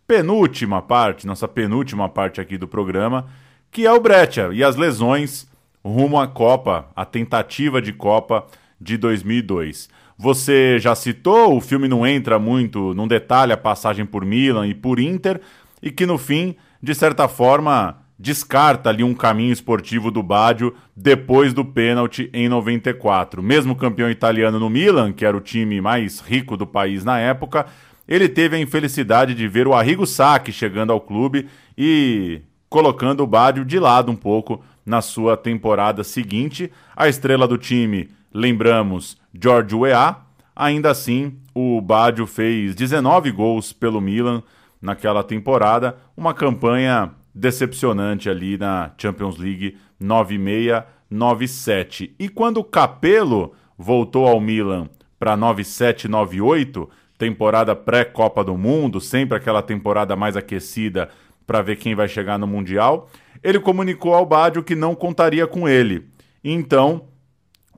[0.09, 3.27] penúltima parte, nossa penúltima parte aqui do programa,
[3.71, 5.47] que é o Breccia e as lesões
[5.85, 8.47] rumo à Copa, a tentativa de Copa
[8.81, 9.91] de 2002.
[10.17, 14.75] Você já citou, o filme não entra muito, não detalha a passagem por Milan e
[14.75, 15.43] por Inter,
[15.83, 21.53] e que no fim, de certa forma, descarta ali um caminho esportivo do Baggio depois
[21.53, 23.43] do pênalti em 94.
[23.43, 27.67] Mesmo campeão italiano no Milan, que era o time mais rico do país na época,
[28.09, 31.47] ele teve a infelicidade de ver o Arrigo Sacchi chegando ao clube
[31.77, 32.41] e
[32.71, 36.73] colocando o Baggio de lado um pouco na sua temporada seguinte.
[36.97, 40.23] A estrela do time, lembramos, George Weah.
[40.57, 44.43] Ainda assim, o Baggio fez 19 gols pelo Milan
[44.81, 52.13] naquela temporada, uma campanha decepcionante ali na Champions League 96-97.
[52.19, 54.89] E quando o Capello voltou ao Milan
[55.19, 56.89] para 97-98,
[57.19, 61.11] temporada pré-Copa do Mundo, sempre aquela temporada mais aquecida
[61.47, 63.11] para ver quem vai chegar no Mundial,
[63.43, 66.09] ele comunicou ao Baggio que não contaria com ele.
[66.45, 67.09] Então,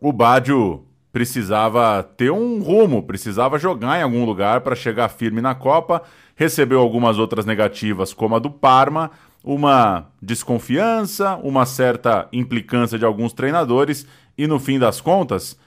[0.01, 5.55] o Baggio precisava ter um rumo, precisava jogar em algum lugar para chegar firme na
[5.55, 6.03] Copa.
[6.37, 9.11] Recebeu algumas outras negativas, como a do Parma,
[9.43, 15.59] uma desconfiança, uma certa implicância de alguns treinadores e no fim das contas,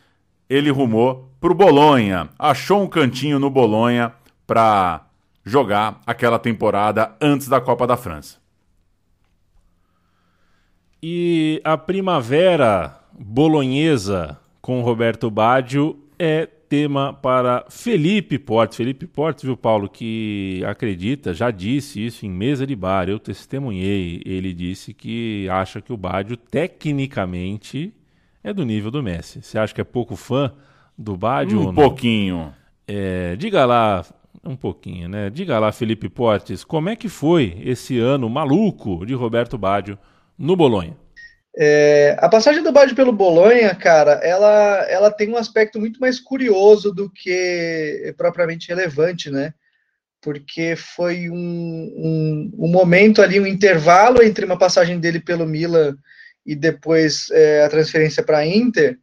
[0.50, 4.14] ele rumou pro Bolonha, achou um cantinho no Bolonha
[4.48, 5.06] para
[5.44, 8.38] jogar aquela temporada antes da Copa da França.
[11.02, 18.78] E a primavera bolonhesa com Roberto Baggio é tema para Felipe Portes.
[18.78, 24.22] Felipe Portes, viu, Paulo, que acredita, já disse isso em mesa de bar, eu testemunhei.
[24.26, 27.94] Ele disse que acha que o Baggio, tecnicamente,
[28.42, 29.44] é do nível do Messi.
[29.44, 30.54] Você acha que é pouco fã
[30.98, 31.18] do
[31.58, 32.54] ou Um pouquinho.
[32.88, 34.06] É, diga lá,
[34.44, 35.30] um pouquinho, né?
[35.30, 39.98] Diga lá, Felipe Portes, como é que foi esse ano maluco de Roberto Baggio
[40.38, 40.98] no Bolonha?
[41.56, 46.20] É, a passagem do Baggio pelo Bolonha, cara, ela, ela tem um aspecto muito mais
[46.20, 49.54] curioso do que propriamente relevante, né?
[50.20, 55.96] Porque foi um, um, um momento ali, um intervalo entre uma passagem dele pelo Milan
[56.46, 58.98] e depois é, a transferência para a Inter,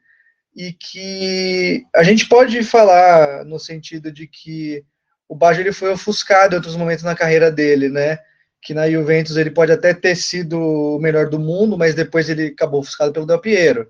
[0.55, 4.85] e que a gente pode falar no sentido de que
[5.29, 8.19] o Baggio ele foi ofuscado em outros momentos na carreira dele, né?
[8.63, 12.49] que na Juventus ele pode até ter sido o melhor do mundo, mas depois ele
[12.49, 13.89] acabou ofuscado pelo Del Piero.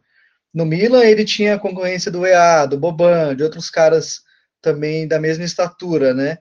[0.55, 4.21] No Milan ele tinha a concorrência do EA, do Boban, de outros caras
[4.63, 6.39] também da mesma estatura, né?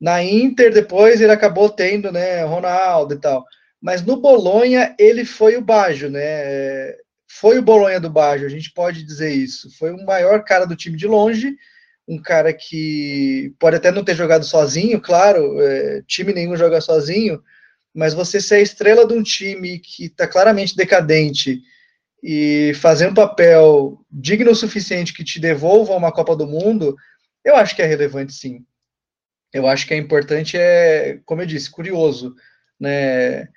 [0.00, 3.44] Na Inter depois ele acabou tendo, né, Ronaldo e tal.
[3.80, 6.94] Mas no Bolonha ele foi o Baggio, né?
[7.34, 9.70] Foi o Bolonha do Baggio, a gente pode dizer isso.
[9.78, 11.56] Foi o maior cara do time de longe,
[12.06, 17.42] um cara que pode até não ter jogado sozinho, claro, é, time nenhum joga sozinho,
[17.94, 21.62] mas você ser a estrela de um time que está claramente decadente
[22.22, 26.94] e fazer um papel digno o suficiente que te devolva uma Copa do Mundo,
[27.42, 28.64] eu acho que é relevante sim.
[29.52, 32.34] Eu acho que é importante, é, como eu disse, curioso,
[32.78, 33.48] né?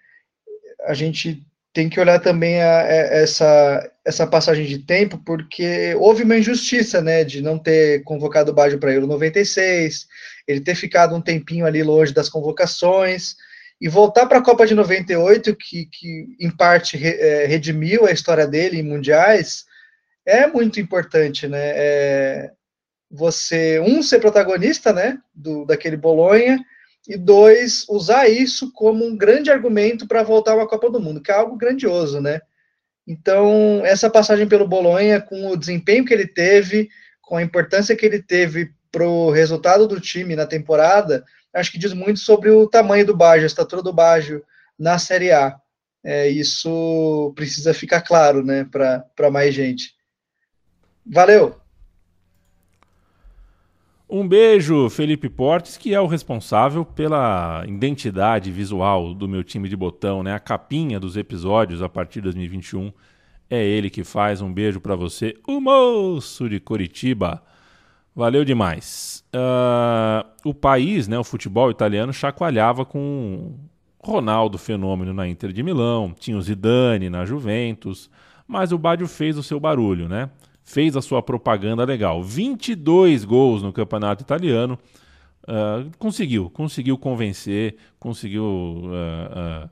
[0.85, 1.45] A gente
[1.75, 7.01] tem que olhar também a, a, essa, essa passagem de tempo, porque houve uma injustiça,
[7.01, 10.07] né, de não ter convocado o Baggio para Euro 96,
[10.47, 13.35] ele ter ficado um tempinho ali longe das convocações,
[13.81, 18.11] e voltar para a Copa de 98, que, que em parte re, é, redimiu a
[18.11, 19.65] história dele em mundiais,
[20.25, 21.59] é muito importante, né?
[21.61, 22.51] É,
[23.11, 26.57] você, um, ser protagonista, né, do, daquele Bolonha,
[27.07, 31.21] e dois, usar isso como um grande argumento para voltar a uma Copa do Mundo,
[31.21, 32.41] que é algo grandioso, né?
[33.07, 36.89] Então, essa passagem pelo Bolonha, com o desempenho que ele teve,
[37.21, 41.77] com a importância que ele teve para o resultado do time na temporada, acho que
[41.77, 44.43] diz muito sobre o tamanho do Baggio, a estatura do Baggio
[44.77, 45.55] na Série A.
[46.03, 49.93] É, isso precisa ficar claro, né, para mais gente.
[51.05, 51.64] Valeu!
[54.07, 59.75] Um beijo, Felipe Portes, que é o responsável pela identidade visual do meu time de
[59.75, 60.33] botão, né?
[60.33, 62.93] A capinha dos episódios a partir de 2021
[63.49, 64.41] é ele que faz.
[64.41, 67.41] Um beijo para você, o moço de Curitiba.
[68.15, 69.25] Valeu demais.
[69.33, 73.55] Uh, o país, né, o futebol italiano, chacoalhava com
[73.99, 78.09] Ronaldo fenômeno na Inter de Milão, tinha o Zidane na Juventus,
[78.47, 80.29] mas o Baggio fez o seu barulho, né?
[80.65, 82.23] Fez a sua propaganda legal.
[82.23, 84.77] 22 gols no campeonato italiano.
[85.43, 89.69] Uh, conseguiu, conseguiu convencer, conseguiu uh,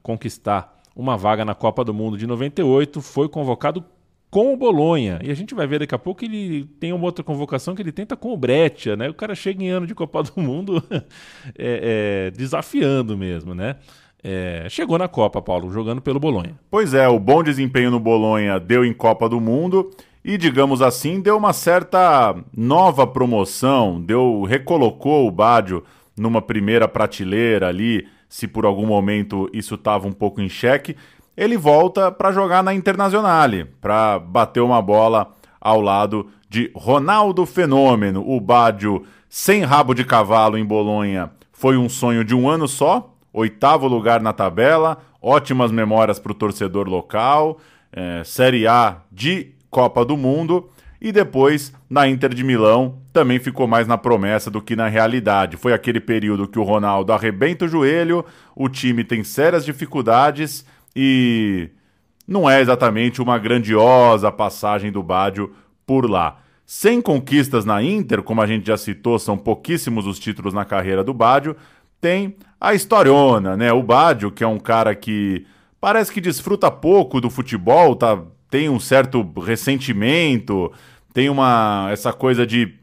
[0.00, 3.00] conquistar uma vaga na Copa do Mundo de 98.
[3.00, 3.84] Foi convocado
[4.30, 5.18] com o Bolonha.
[5.22, 7.82] E a gente vai ver daqui a pouco que ele tem uma outra convocação que
[7.82, 9.08] ele tenta com o Breccia, né?
[9.08, 10.82] O cara chega em ano de Copa do Mundo
[11.58, 13.76] é, é, desafiando mesmo, né?
[14.22, 16.58] É, chegou na Copa, Paulo, jogando pelo Bolonha.
[16.70, 19.90] Pois é, o bom desempenho no Bolonha deu em Copa do Mundo
[20.24, 25.84] e, digamos assim, deu uma certa nova promoção, deu recolocou o Bádio
[26.16, 30.96] numa primeira prateleira ali, se por algum momento isso estava um pouco em xeque
[31.38, 38.28] ele volta para jogar na Internazionale, para bater uma bola ao lado de Ronaldo Fenômeno.
[38.28, 43.14] O Bádio, sem rabo de cavalo em Bolonha, foi um sonho de um ano só,
[43.38, 47.58] oitavo lugar na tabela, ótimas memórias para o torcedor local,
[47.92, 50.68] é, Série A de Copa do Mundo.
[51.00, 55.56] E depois, na Inter de Milão, também ficou mais na promessa do que na realidade.
[55.56, 58.24] Foi aquele período que o Ronaldo arrebenta o joelho,
[58.54, 60.66] o time tem sérias dificuldades
[60.96, 61.70] e
[62.26, 65.54] não é exatamente uma grandiosa passagem do Baggio
[65.86, 66.38] por lá.
[66.66, 71.02] Sem conquistas na Inter, como a gente já citou, são pouquíssimos os títulos na carreira
[71.02, 71.56] do Baggio,
[72.00, 73.72] tem a historiona, né?
[73.72, 75.46] O Baggio, que é um cara que
[75.80, 78.20] parece que desfruta pouco do futebol, tá?
[78.50, 80.72] tem um certo ressentimento,
[81.12, 82.74] tem uma essa coisa de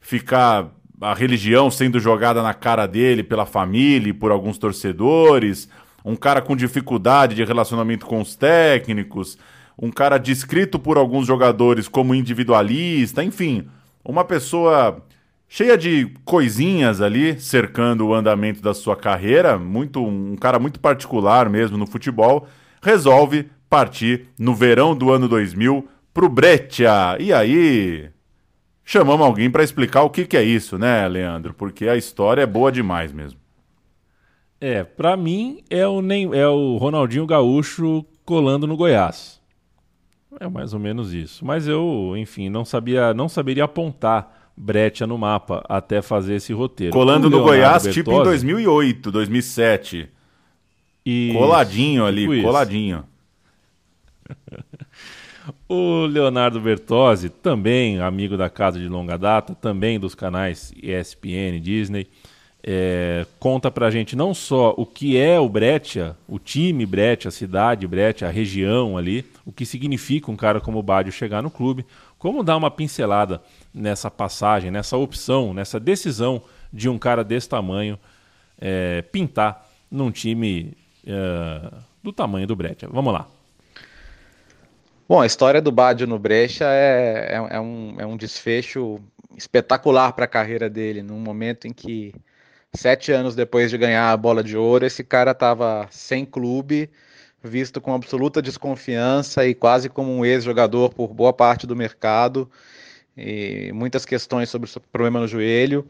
[0.00, 5.68] ficar a religião sendo jogada na cara dele pela família e por alguns torcedores
[6.04, 9.36] um cara com dificuldade de relacionamento com os técnicos,
[9.76, 13.68] um cara descrito por alguns jogadores como individualista, enfim,
[14.04, 15.04] uma pessoa
[15.48, 21.48] cheia de coisinhas ali cercando o andamento da sua carreira, muito um cara muito particular
[21.48, 22.46] mesmo no futebol,
[22.82, 27.16] resolve partir no verão do ano 2000 pro Breccia.
[27.18, 28.10] E aí,
[28.84, 31.54] chamamos alguém para explicar o que, que é isso, né, Leandro?
[31.54, 33.40] Porque a história é boa demais mesmo.
[34.60, 39.40] É, para mim é o, nem, é o Ronaldinho Gaúcho colando no Goiás.
[40.40, 41.44] É mais ou menos isso.
[41.44, 46.92] Mas eu, enfim, não sabia, não saberia apontar Brecha no mapa até fazer esse roteiro.
[46.92, 50.08] Colando no Goiás, Bertozzi, tipo em 2008, 2007.
[51.06, 53.04] Isso, coladinho ali, tipo coladinho.
[55.68, 62.08] o Leonardo Bertozzi, também amigo da casa de longa data, também dos canais ESPN, Disney,
[62.62, 67.32] é, conta pra gente não só o que é o Breccia, o time Breccia, a
[67.32, 71.50] cidade Breccia, a região ali, o que significa um cara como o Badio chegar no
[71.50, 71.86] clube,
[72.18, 73.40] como dar uma pincelada
[73.72, 76.42] nessa passagem, nessa opção, nessa decisão
[76.72, 77.98] de um cara desse tamanho
[78.60, 82.88] é, pintar num time é, do tamanho do Breccia.
[82.90, 83.26] Vamos lá.
[85.08, 89.00] Bom, a história do Badio no Breccia é, é, é, um, é um desfecho
[89.36, 92.12] espetacular para a carreira dele, num momento em que
[92.74, 96.90] Sete anos depois de ganhar a bola de ouro, esse cara estava sem clube,
[97.42, 102.50] visto com absoluta desconfiança e quase como um ex-jogador por boa parte do mercado,
[103.16, 105.86] e muitas questões sobre o problema no joelho.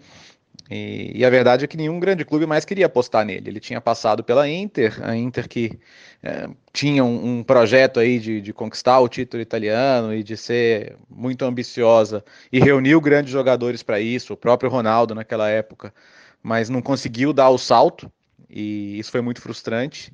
[0.70, 3.49] E, e, a verdade é que nenhum grande clube mais queria apostar nele.
[3.49, 5.78] Ele tinha passado pela Inter, a Inter que
[6.22, 10.96] é, tinha um, um, projeto aí de, de, conquistar o título italiano e de ser
[11.09, 15.94] muito ambiciosa e reuniu grandes jogadores para isso, o próprio Ronaldo naquela época,
[16.42, 18.11] mas não conseguiu dar o salto
[18.51, 20.12] e isso foi muito frustrante.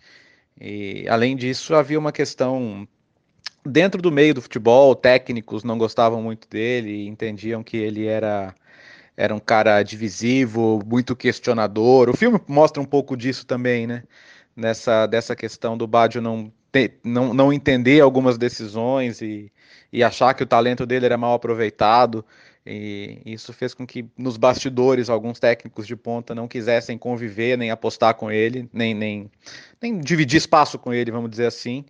[0.61, 2.87] E além disso, havia uma questão
[3.65, 8.55] dentro do meio do futebol, técnicos não gostavam muito dele, entendiam que ele era
[9.17, 12.11] era um cara divisivo, muito questionador.
[12.11, 14.03] O filme mostra um pouco disso também, né?
[14.57, 16.53] Nessa dessa questão do Baggio não
[17.05, 19.53] não, não entender algumas decisões e,
[19.93, 22.25] e achar que o talento dele era mal aproveitado.
[22.67, 27.71] E isso fez com que nos bastidores alguns técnicos de ponta não quisessem conviver, nem
[27.71, 29.31] apostar com ele, nem, nem,
[29.81, 31.85] nem dividir espaço com ele, vamos dizer assim.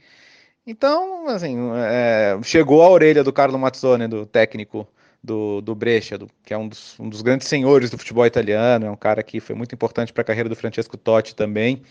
[0.67, 4.89] Então, assim, é, chegou à orelha do Carlo Mazzone, do técnico
[5.23, 8.87] do, do Brescia, do, que é um dos, um dos grandes senhores do futebol italiano,
[8.87, 11.83] é um cara que foi muito importante para a carreira do Francesco Totti também.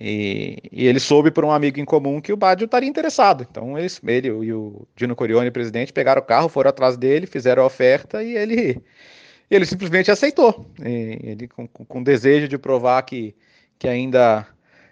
[0.00, 3.46] E, e, ele soube por um amigo em comum que o Baggio estaria interessado.
[3.48, 7.62] Então eles, ele e o Dino Corione, presidente, pegaram o carro, foram atrás dele, fizeram
[7.62, 8.82] a oferta e ele,
[9.50, 10.66] ele simplesmente aceitou.
[10.82, 13.34] E ele com, com desejo de provar que,
[13.78, 14.46] que ainda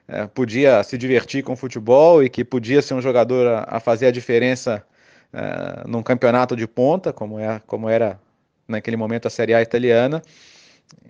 [0.06, 3.80] é, podia se divertir com o futebol e que podia ser um jogador a, a
[3.80, 4.84] fazer a diferença
[5.32, 8.20] é, num campeonato de ponta, como, é, como era
[8.68, 10.20] naquele momento a Série A italiana.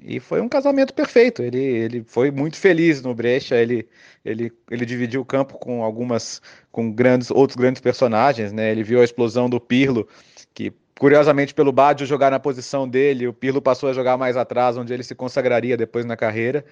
[0.03, 1.43] E foi um casamento perfeito.
[1.43, 3.57] Ele, ele foi muito feliz no Brecha.
[3.57, 3.89] Ele,
[4.24, 8.53] ele, ele dividiu o campo com algumas, com grandes, outros grandes personagens.
[8.53, 8.70] Né?
[8.70, 10.09] Ele viu a explosão do Pirlo,
[10.55, 14.76] que curiosamente pelo Baggio jogar na posição dele, o Pirlo passou a jogar mais atrás,
[14.76, 16.64] onde ele se consagraria depois na carreira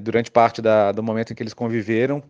[0.00, 2.22] durante parte da, do momento em que eles conviveram.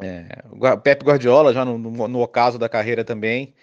[0.00, 0.42] É,
[0.82, 3.54] Pep Guardiola, já no, no, no, ocaso da carreira também.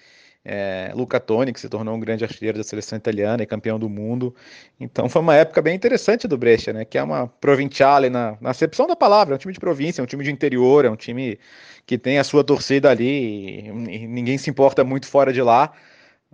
[0.45, 3.89] É, Luca Toni, que se tornou um grande artilheiro da seleção italiana e campeão do
[3.89, 4.35] mundo.
[4.79, 6.83] Então foi uma época bem interessante do Brescia, né?
[6.83, 10.03] Que é uma provinciale na, na acepção da palavra, é um time de província, é
[10.03, 11.39] um time de interior, é um time
[11.85, 15.71] que tem a sua torcida ali e, e ninguém se importa muito fora de lá.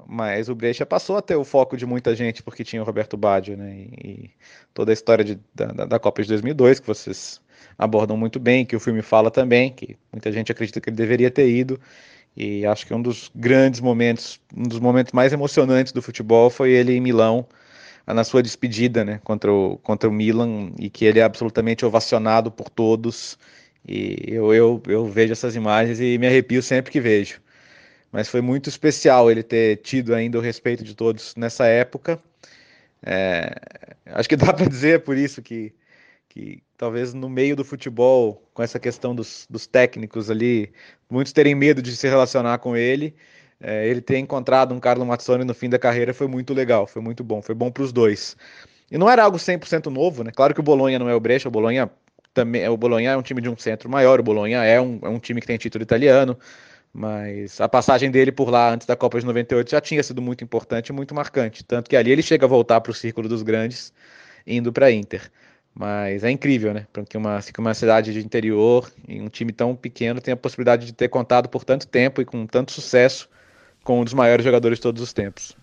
[0.08, 3.18] Mas o Brescia passou a ter o foco de muita gente porque tinha o Roberto
[3.18, 3.88] Baggio, né?
[4.04, 4.32] E,
[4.74, 7.42] toda a história de, da, da Copa de 2002 que vocês
[7.78, 11.30] abordam muito bem, que o filme fala também, que muita gente acredita que ele deveria
[11.32, 11.80] ter ido.
[12.40, 16.72] E acho que um dos grandes momentos, um dos momentos mais emocionantes do futebol foi
[16.72, 17.46] ele em Milão,
[18.08, 22.50] na sua despedida, né, contra o, contra o Milan, e que ele é absolutamente ovacionado
[22.52, 23.38] por todos.
[23.88, 27.42] E eu, eu, eu vejo essas imagens e me arrepio sempre que vejo
[28.12, 32.20] mas foi muito especial ele ter tido ainda o respeito de todos nessa época.
[33.04, 33.56] É,
[34.08, 35.74] acho que dá para dizer por isso que,
[36.30, 40.72] que talvez no meio do futebol, com essa questão dos, dos técnicos ali,
[41.10, 43.16] muitos terem medo de se relacionar com ele.
[43.60, 47.02] É, ele ter encontrado um Carlo Mazzoni no fim da carreira foi muito legal, foi
[47.02, 48.38] muito bom, foi bom para os dois.
[48.90, 50.32] E não era algo 100% novo, né?
[50.34, 51.90] Claro que o Bolonha não é o Brecha, o Bolonha
[52.34, 55.10] também, o Bolonha é um time de um centro maior, o Bolonha é um, é
[55.10, 56.38] um time que tem título italiano,
[56.94, 60.44] mas a passagem dele por lá antes da Copa de 98 já tinha sido muito
[60.44, 61.64] importante muito marcante.
[61.66, 63.94] Tanto que ali ele chega a voltar para o círculo dos grandes,
[64.48, 65.30] indo para Inter.
[65.74, 66.88] Mas é incrível, né?
[66.92, 70.86] Porque uma, que uma cidade de interior e um time tão pequeno tem a possibilidade
[70.86, 73.30] de ter contado por tanto tempo e com tanto sucesso
[73.84, 75.56] com um dos maiores jogadores de todos os tempos.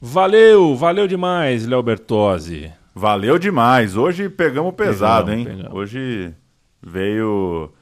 [0.00, 2.72] Valeu, valeu demais, Léo Bertozzi.
[2.94, 3.96] Valeu demais.
[3.96, 5.56] Hoje pegamos pesado, pegamos, hein?
[5.56, 5.78] Pegamos.
[5.78, 6.34] Hoje
[6.82, 7.72] veio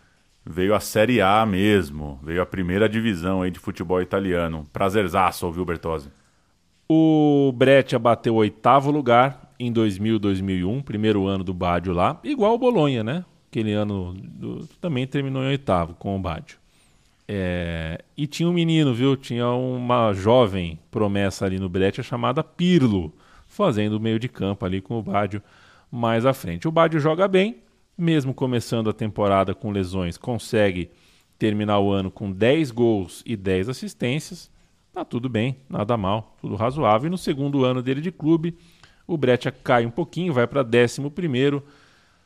[0.45, 4.67] veio a Série A mesmo, veio a primeira divisão aí de futebol italiano.
[4.73, 6.11] Prazerzaço ouvir o Bertozzi.
[6.89, 12.55] O Breccia bateu o oitavo lugar em 2000, 2001, primeiro ano do Baggio lá, igual
[12.55, 13.27] o Bolonha, né?
[13.51, 16.57] Aquele ano do, também terminou em oitavo com o Baggio.
[17.29, 19.17] É, e tinha um menino, viu?
[19.17, 23.13] Tinha uma jovem promessa ali no Breccia chamada Pirlo,
[23.47, 25.43] fazendo o meio de campo ali com o Baggio
[25.93, 26.67] mais à frente.
[26.67, 27.59] O Baggio joga bem,
[27.99, 30.91] mesmo começando a temporada com lesões, consegue
[31.39, 34.51] terminar o ano com 10 gols e 10 assistências.
[34.91, 37.09] Tá tudo bem, nada mal, tudo razoável.
[37.09, 38.57] E no segundo ano dele de clube,
[39.13, 41.65] o Breccia cai um pouquinho, vai para 11 primeiro.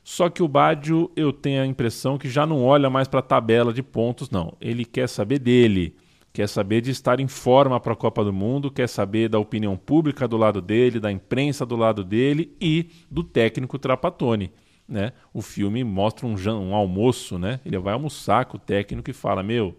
[0.03, 3.23] Só que o Baggio, eu tenho a impressão que já não olha mais para a
[3.23, 4.55] tabela de pontos, não.
[4.61, 5.97] Ele quer saber dele,
[6.33, 9.77] quer saber de estar em forma para a Copa do Mundo, quer saber da opinião
[9.77, 14.53] pública do lado dele, da imprensa do lado dele e do técnico Trapatoni
[14.89, 15.13] né?
[15.33, 17.61] O filme mostra um, um almoço, né?
[17.65, 19.77] Ele vai almoçar com o técnico e fala: Meu,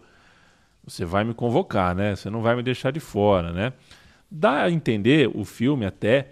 [0.84, 2.16] você vai me convocar, né?
[2.16, 3.74] Você não vai me deixar de fora, né?
[4.30, 6.32] Dá a entender o filme até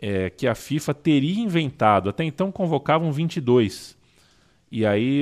[0.00, 3.98] é, que a FIFA teria inventado, até então convocavam 22.
[4.72, 5.20] E aí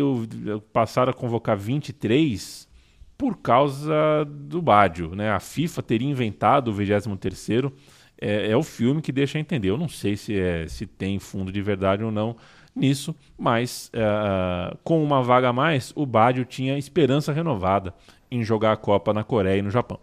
[0.72, 2.68] passaram a convocar 23
[3.16, 5.30] por causa do Bádio, né?
[5.30, 7.72] A FIFA teria inventado o 23º,
[8.20, 9.70] é, é o filme que deixa entender.
[9.70, 12.36] Eu não sei se, é, se tem fundo de verdade ou não
[12.76, 17.92] nisso, mas é, com uma vaga a mais, o Bádio tinha esperança renovada
[18.30, 19.98] em jogar a Copa na Coreia e no Japão.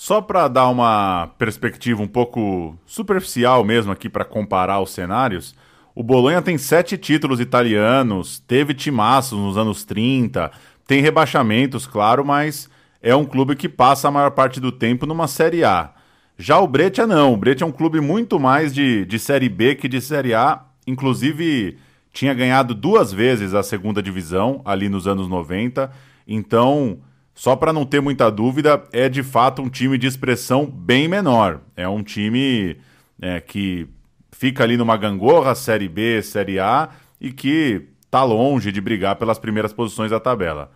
[0.00, 5.56] Só para dar uma perspectiva um pouco superficial mesmo aqui para comparar os cenários,
[5.92, 10.52] o Bolonha tem sete títulos italianos, teve timaços nos anos 30,
[10.86, 12.70] tem rebaixamentos, claro, mas
[13.02, 15.90] é um clube que passa a maior parte do tempo numa Série A.
[16.38, 19.74] Já o Breccia não, o Breccia é um clube muito mais de, de Série B
[19.74, 21.76] que de Série A, inclusive
[22.12, 25.90] tinha ganhado duas vezes a segunda divisão ali nos anos 90,
[26.24, 27.00] então
[27.38, 31.60] só para não ter muita dúvida, é de fato um time de expressão bem menor.
[31.76, 32.76] É um time
[33.22, 33.86] é, que
[34.32, 36.88] fica ali numa gangorra, Série B, Série A,
[37.20, 40.72] e que está longe de brigar pelas primeiras posições da tabela.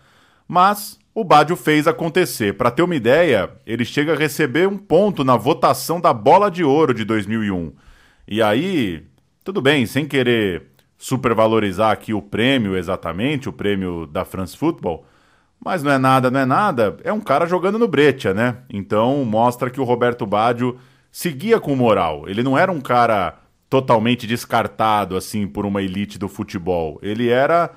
[0.46, 2.52] Mas o Bádio fez acontecer.
[2.56, 6.62] Para ter uma ideia, ele chega a receber um ponto na votação da Bola de
[6.62, 7.72] Ouro de 2001.
[8.28, 9.02] E aí,
[9.42, 15.04] tudo bem, sem querer supervalorizar aqui o prêmio exatamente, o prêmio da France Football,
[15.64, 18.58] mas não é nada, não é nada, é um cara jogando no Breccia, né?
[18.68, 20.76] Então mostra que o Roberto Baggio
[21.10, 22.24] seguia com moral.
[22.26, 23.38] Ele não era um cara
[23.70, 26.98] totalmente descartado assim por uma elite do futebol.
[27.00, 27.70] Ele era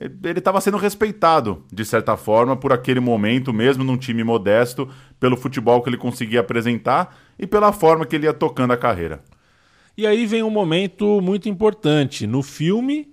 [0.00, 5.36] ele estava sendo respeitado de certa forma por aquele momento, mesmo num time modesto, pelo
[5.36, 9.22] futebol que ele conseguia apresentar e pela forma que ele ia tocando a carreira.
[9.96, 13.08] E aí vem um momento muito importante no filme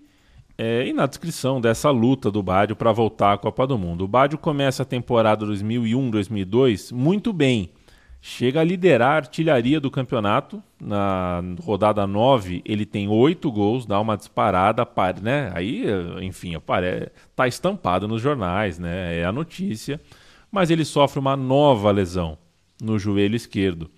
[0.58, 4.06] é, e na descrição dessa luta do Bádio para voltar à Copa do Mundo.
[4.06, 7.72] O Bádio começa a temporada 2001-2002 muito bem
[8.28, 10.62] chega a liderar a artilharia do campeonato.
[10.82, 14.88] Na rodada 9, ele tem oito gols, dá uma disparada,
[15.22, 15.52] né?
[15.54, 15.86] Aí,
[16.24, 17.12] enfim, apare...
[17.36, 19.20] tá estampado nos jornais, né?
[19.20, 20.02] É a notícia.
[20.52, 22.36] Mas ele sofre uma nova lesão
[22.82, 23.92] no joelho esquerdo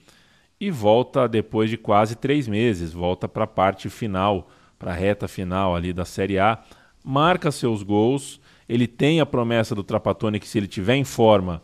[0.59, 5.27] e volta depois de quase três meses, volta para a parte final, para a reta
[5.27, 6.59] final ali da Série A,
[7.03, 8.39] marca seus gols.
[8.67, 11.61] Ele tem a promessa do Trapatone que se ele tiver em forma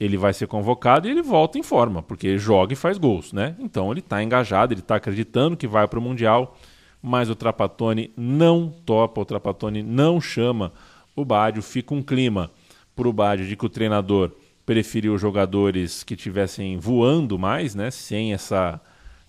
[0.00, 3.54] ele vai ser convocado e ele volta em forma, porque joga e faz gols, né?
[3.58, 6.56] Então ele está engajado, ele está acreditando que vai para o Mundial,
[7.02, 10.72] mas o Trapatone não topa, o Trapatone não chama
[11.14, 12.50] o Bádio, fica um clima
[12.96, 14.32] para o Bádio de que o treinador
[14.64, 17.90] preferiu jogadores que tivessem voando mais, né?
[17.90, 18.80] Sem essa,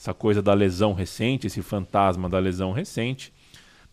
[0.02, 3.32] essa coisa da lesão recente, esse fantasma da lesão recente.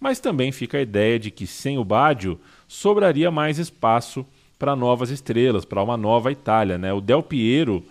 [0.01, 4.25] Mas também fica a ideia de que sem o Bádio sobraria mais espaço
[4.59, 6.79] para novas estrelas, para uma nova Itália.
[6.79, 6.91] Né?
[6.95, 7.85] O Del Piero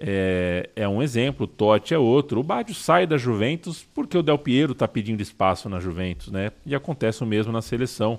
[0.00, 2.40] é, é um exemplo, o Totti é outro.
[2.40, 6.26] O Baggio sai da Juventus porque o Del Piero está pedindo espaço na Juventus.
[6.26, 6.50] Né?
[6.66, 8.14] E acontece o mesmo na seleção.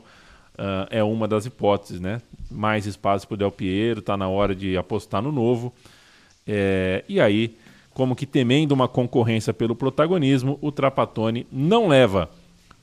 [0.54, 1.99] Uh, é uma das hipóteses.
[1.99, 2.22] Né?
[2.49, 5.74] Mais espaço para o Del Piero, está na hora de apostar no novo.
[6.47, 7.56] É, e aí,
[7.93, 12.29] como que temendo uma concorrência pelo protagonismo, o Trapatone não leva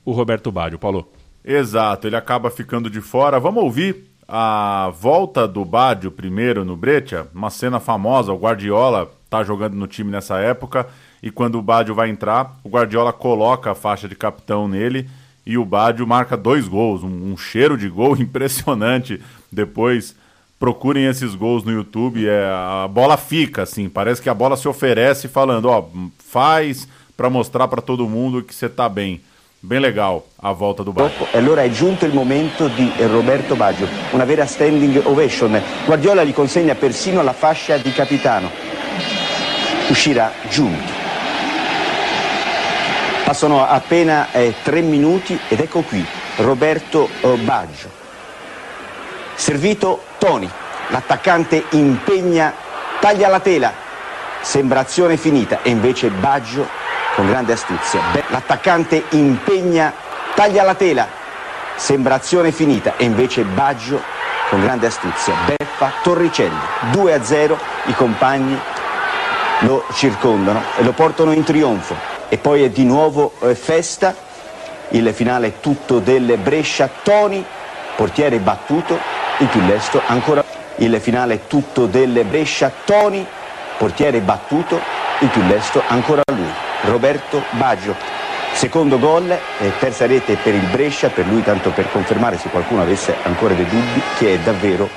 [0.05, 0.79] o Roberto Baggio.
[0.79, 1.07] Paulo.
[1.43, 3.39] Exato, ele acaba ficando de fora.
[3.39, 9.43] Vamos ouvir a volta do Badio primeiro no Breccia, uma cena famosa, o Guardiola tá
[9.43, 10.87] jogando no time nessa época
[11.21, 15.09] e quando o Badio vai entrar, o Guardiola coloca a faixa de capitão nele
[15.45, 19.19] e o Badio marca dois gols, um, um cheiro de gol impressionante.
[19.51, 20.15] Depois
[20.59, 22.45] procurem esses gols no YouTube, é,
[22.83, 25.85] a bola fica assim, parece que a bola se oferece falando, ó,
[26.17, 29.21] faz para mostrar para todo mundo que você tá bem.
[29.61, 31.27] Ben legal a volta do Baggio.
[31.33, 35.61] Allora è giunto il momento di Roberto Baggio, una vera standing ovation.
[35.85, 38.49] Guardiola gli consegna persino la fascia di capitano.
[39.89, 40.93] Uscirà giunto.
[43.25, 46.05] Passano appena eh, tre minuti ed ecco qui
[46.37, 47.89] Roberto eh, Baggio.
[49.35, 50.51] Servito Toni,
[50.89, 52.53] l'attaccante impegna,
[52.99, 53.71] taglia la tela,
[54.41, 55.59] sembra azione finita.
[55.63, 56.67] E invece Baggio
[57.15, 58.01] con grande astuzia.
[58.27, 59.93] L'attaccante impegna,
[60.35, 61.07] taglia la tela,
[61.75, 62.97] sembra azione finita.
[62.97, 64.03] E invece Baggio
[64.49, 65.33] con grande astuzia.
[65.45, 66.59] Beffa Torricelli.
[66.91, 68.59] 2 a 0, i compagni
[69.59, 71.95] lo circondano e lo portano in trionfo.
[72.27, 74.13] E poi è di nuovo eh, festa,
[74.89, 77.43] il finale tutto del Brescia, Toni,
[77.95, 78.99] portiere battuto,
[79.39, 80.43] il più lesto ancora.
[80.77, 83.25] Il finale è tutto del Brescia, Toni,
[83.77, 84.79] portiere battuto,
[85.19, 86.47] il più lesto ancora lui.
[86.83, 87.95] Roberto Baggio.
[88.53, 92.81] Secondo gol, eh, terza rete per il Brescia, per lui tanto per confermare se qualcuno
[92.81, 94.89] avesse ancora dei dubbi che è davvero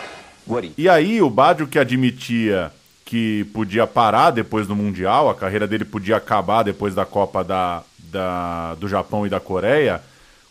[0.44, 0.80] guarito.
[0.80, 2.72] E aí o Baggio que admitia
[3.04, 7.82] que podia parar depois do Mundial, a carreira dele podia acabar depois da Copa da,
[7.96, 10.00] da, do Japão e da Coreia,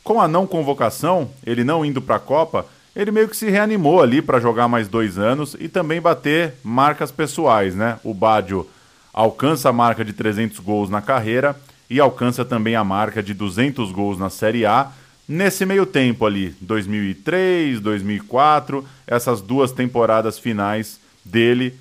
[0.04, 2.66] Com a não convocação, ele não indo para a Copa,
[2.96, 7.12] ele meio que se reanimou ali para jogar mais dois anos e também bater marcas
[7.12, 8.00] pessoais, né?
[8.04, 8.68] O Badio
[9.14, 11.56] alcança a marca de 300 gols na carreira
[11.90, 14.92] e alcança também a marca de 200 gols na Série A.
[15.28, 21.78] Nesse meio tempo ali, 2003, 2004, essas duas temporadas finais dele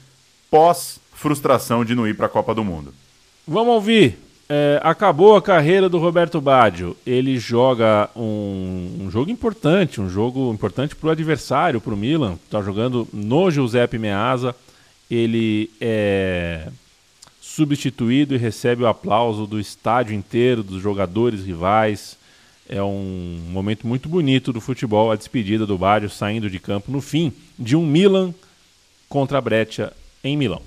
[0.51, 2.95] pós frustração de não ir para a Copa do Mundo.
[3.47, 4.19] Vamos ouvir.
[4.53, 6.97] É, acabou a carreira do Roberto Baggio.
[7.07, 12.37] Ele joga um, um jogo importante, um jogo importante para o adversário, para o Milan.
[12.45, 14.53] Está jogando no Giuseppe Meazza.
[15.09, 16.67] Ele é
[17.41, 22.19] substituído e recebe o aplauso do estádio inteiro, dos jogadores rivais.
[22.69, 27.01] É um momento muito bonito do futebol, a despedida do Baggio saindo de campo no
[27.01, 28.35] fim de um Milan
[29.09, 29.93] contra a Breccia
[30.25, 30.63] em Milão.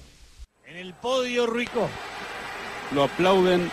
[0.66, 1.90] En el podio Rico.
[2.94, 3.72] Lo aplauden.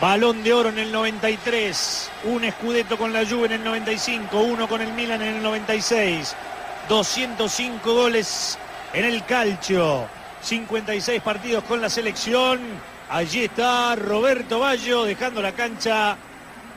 [0.00, 2.10] Balón de oro en el 93.
[2.24, 4.38] Un escudeto con la Juve en el 95.
[4.38, 6.34] Uno con el Milan en el 96.
[6.88, 8.58] 205 goles
[8.92, 10.06] en el calcio.
[10.42, 12.60] 56 partidos con la selección.
[13.10, 16.16] Allí está Roberto Ballo dejando la cancha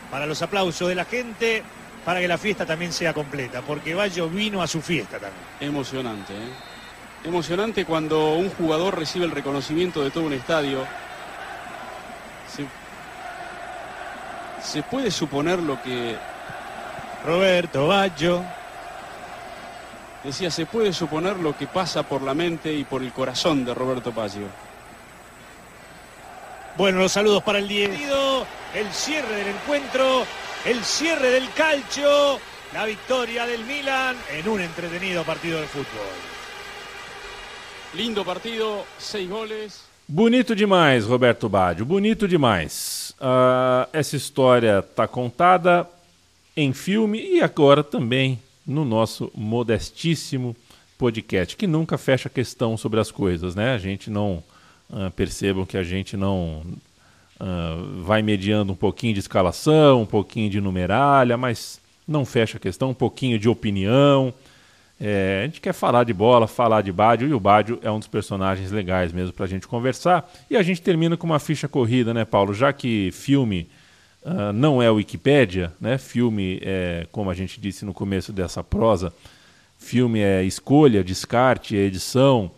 [0.09, 1.63] para los aplausos de la gente,
[2.03, 5.43] para que la fiesta también sea completa, porque Ballo vino a su fiesta también.
[5.59, 6.70] Emocionante, ¿eh?
[7.23, 10.85] Emocionante cuando un jugador recibe el reconocimiento de todo un estadio.
[12.47, 12.65] Se,
[14.63, 16.17] se puede suponer lo que...
[17.25, 18.41] Roberto Ballo.
[20.23, 23.73] Decía, se puede suponer lo que pasa por la mente y por el corazón de
[23.73, 24.47] Roberto Baggio.
[26.77, 28.45] Bueno, los saludos para el Diego.
[28.73, 30.25] El cierre del encuentro,
[30.65, 32.39] el cierre del calcio,
[32.73, 36.30] la victoria del Milan en un entretenido partido de fútbol.
[37.93, 39.83] Lindo partido, seis goles.
[40.07, 43.13] Bonito demais, Roberto Baggio, bonito demais.
[43.19, 45.85] Uh, essa história está contada
[46.55, 50.55] em filme e agora também no nosso modestíssimo
[50.97, 53.73] podcast, que nunca fecha questão sobre as coisas, né?
[53.73, 54.41] A gente não
[54.89, 56.63] uh, percebam que a gente não
[57.41, 62.61] uh, vai mediando um pouquinho de escalação, um pouquinho de numeralha, mas não fecha a
[62.61, 64.33] questão, um pouquinho de opinião.
[65.03, 67.97] É, a gente quer falar de bola, falar de Bádio, e o Bádio é um
[67.97, 70.31] dos personagens legais mesmo para a gente conversar.
[70.47, 72.53] E a gente termina com uma ficha corrida, né, Paulo?
[72.53, 73.67] Já que filme
[74.21, 75.97] uh, não é Wikipédia, né?
[75.97, 79.11] Filme é, como a gente disse no começo dessa prosa,
[79.75, 82.51] filme é escolha, descarte, é edição.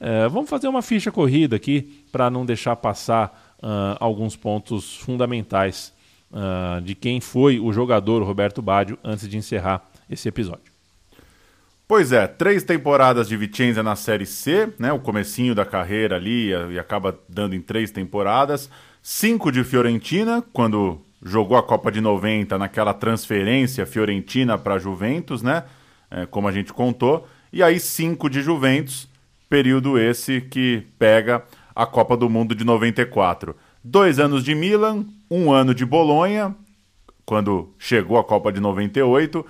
[0.00, 5.92] É, vamos fazer uma ficha corrida aqui para não deixar passar uh, alguns pontos fundamentais
[6.32, 10.73] uh, de quem foi o jogador Roberto Baggio antes de encerrar esse episódio.
[11.86, 16.48] Pois é, três temporadas de Vicenza na Série C, né, o comecinho da carreira ali
[16.70, 18.70] e acaba dando em três temporadas.
[19.02, 25.64] Cinco de Fiorentina, quando jogou a Copa de 90 naquela transferência Fiorentina para Juventus, né,
[26.10, 27.28] é, como a gente contou.
[27.52, 29.06] E aí cinco de Juventus,
[29.46, 31.44] período esse que pega
[31.76, 33.54] a Copa do Mundo de 94.
[33.82, 36.56] Dois anos de Milan, um ano de Bolonha,
[37.26, 39.44] quando chegou a Copa de 98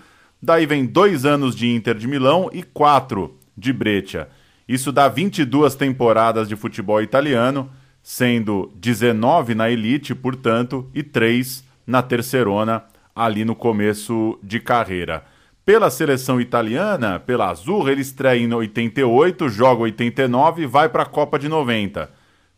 [0.44, 4.28] Daí vem dois anos de Inter de Milão e quatro de Breccia.
[4.68, 7.70] Isso dá 22 temporadas de futebol italiano,
[8.02, 12.84] sendo 19 na elite, portanto, e 3 na terceirona,
[13.16, 15.24] ali no começo de carreira.
[15.64, 21.06] Pela seleção italiana, pela Azul, ele estreia em 88, joga 89 e vai para a
[21.06, 22.10] Copa de 90.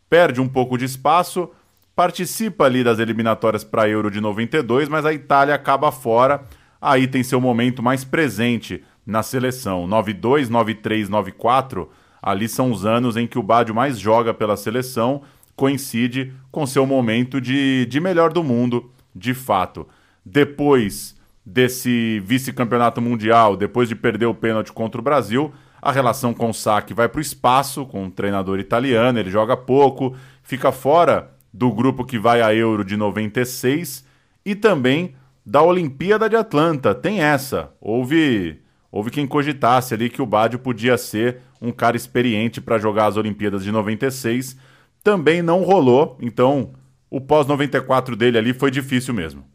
[0.09, 1.49] Perde um pouco de espaço,
[1.95, 6.43] participa ali das eliminatórias para Euro de 92, mas a Itália acaba fora
[6.81, 9.87] aí tem seu momento mais presente na seleção.
[9.87, 11.89] 92, 93, 94,
[12.21, 15.21] ali são os anos em que o Badio mais joga pela seleção,
[15.55, 19.87] coincide com seu momento de, de melhor do mundo, de fato.
[20.25, 21.15] Depois
[21.45, 26.53] desse vice-campeonato mundial, depois de perder o pênalti contra o Brasil, a relação com o
[26.53, 31.71] Saque vai para o espaço com o treinador italiano, ele joga pouco, fica fora do
[31.71, 34.05] grupo que vai a Euro de 96
[34.45, 35.15] e também
[35.47, 36.93] da Olimpíada de Atlanta.
[36.93, 37.71] Tem essa.
[37.79, 38.59] Houve,
[38.91, 43.15] houve quem cogitasse ali que o Badio podia ser um cara experiente para jogar as
[43.15, 44.57] Olimpíadas de 96.
[45.01, 46.73] Também não rolou, então
[47.09, 49.45] o pós-94 dele ali foi difícil mesmo.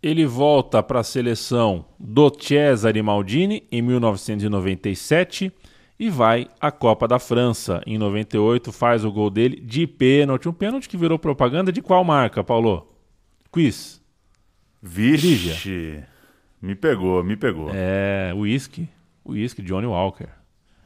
[0.00, 5.52] Ele volta para a seleção do Cesare Maldini em 1997
[5.98, 7.82] e vai à Copa da França.
[7.84, 12.04] Em 98 faz o gol dele de pênalti, um pênalti que virou propaganda de qual
[12.04, 12.97] marca, Paulo?
[13.50, 14.00] Quiz.
[14.82, 16.04] Vixe.
[16.60, 17.70] Me pegou, me pegou.
[17.72, 18.88] É, whisky.
[19.24, 20.28] Whisky, Johnny Walker.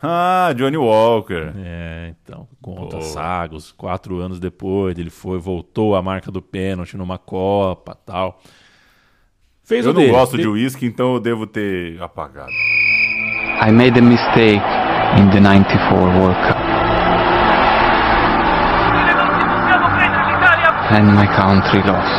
[0.03, 1.53] Ah, Johnny Walker.
[1.57, 3.71] É, então, conta sagos.
[3.73, 8.41] Quatro anos depois, ele foi, voltou à marca do pênalti numa Copa tal.
[9.63, 10.13] Fez eu o não dele.
[10.13, 12.51] gosto de uísque, então eu devo ter apagado.
[13.65, 14.61] I made a mistake
[15.21, 16.62] in the 94 World Cup.
[20.95, 22.19] And my country lost.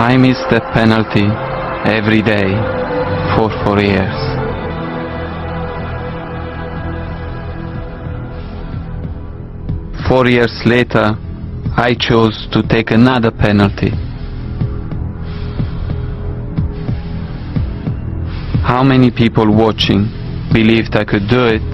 [0.00, 1.28] I missed that penalty
[1.84, 2.48] every day
[3.36, 4.16] for four years.
[10.08, 11.16] Four years later,
[11.76, 13.90] I chose to take another penalty.
[18.64, 20.08] How many people watching
[20.50, 21.70] believed I could do it,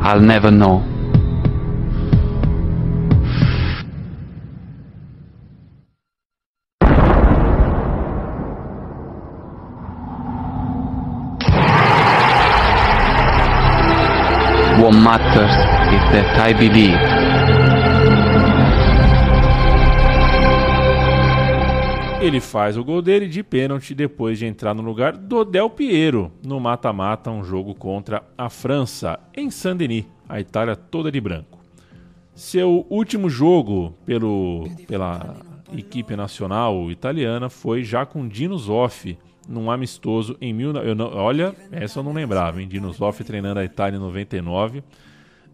[0.00, 0.87] I'll never know.
[14.80, 15.50] What matters
[15.92, 16.96] is that I believe.
[22.20, 26.30] Ele faz o gol dele de pênalti depois de entrar no lugar do Del Piero
[26.46, 31.58] no mata-mata, um jogo contra a França, em Saint-Denis, a Itália toda de branco.
[32.32, 35.34] Seu último jogo pelo, pela
[35.76, 39.18] equipe nacional italiana foi já com Dino Zoff,
[39.48, 42.68] num amistoso em mil, eu não, olha, essa eu não lembrava, hein?
[42.68, 44.82] Dino Zoff treinando a Itália em 99,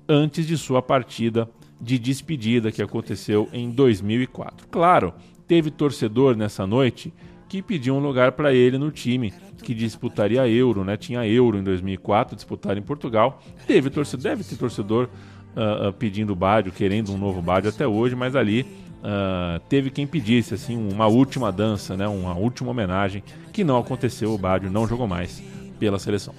[0.08, 1.48] antes de sua partida
[1.80, 4.66] de despedida que aconteceu em 2004.
[4.68, 5.14] Claro,
[5.46, 7.12] teve torcedor nessa noite
[7.48, 9.32] que pediu um lugar para ele no time
[9.62, 10.96] que disputaria a Euro, né?
[10.96, 13.40] Tinha Euro em 2004, disputar em Portugal.
[13.66, 15.08] Teve torcedor, deve ter torcedor
[15.56, 18.66] ah, ah, pedindo Bádio, querendo um novo Bádio até hoje, mas ali
[19.06, 22.08] ah, teve quem pedisse assim uma última dança, né?
[22.08, 24.32] Uma última homenagem que não aconteceu.
[24.32, 25.42] O Bádio não jogou mais
[25.78, 26.34] pela seleção.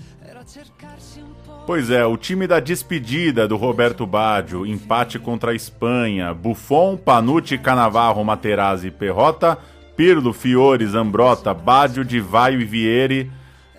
[1.68, 7.58] Pois é, o time da despedida do Roberto Baggio, empate contra a Espanha, Buffon, Panucci,
[7.58, 9.58] Canavarro, Materazzi, Perrota,
[9.96, 13.32] Pirlo, Fiore, Zambrota, Baggio, Di Vaio e Vieri,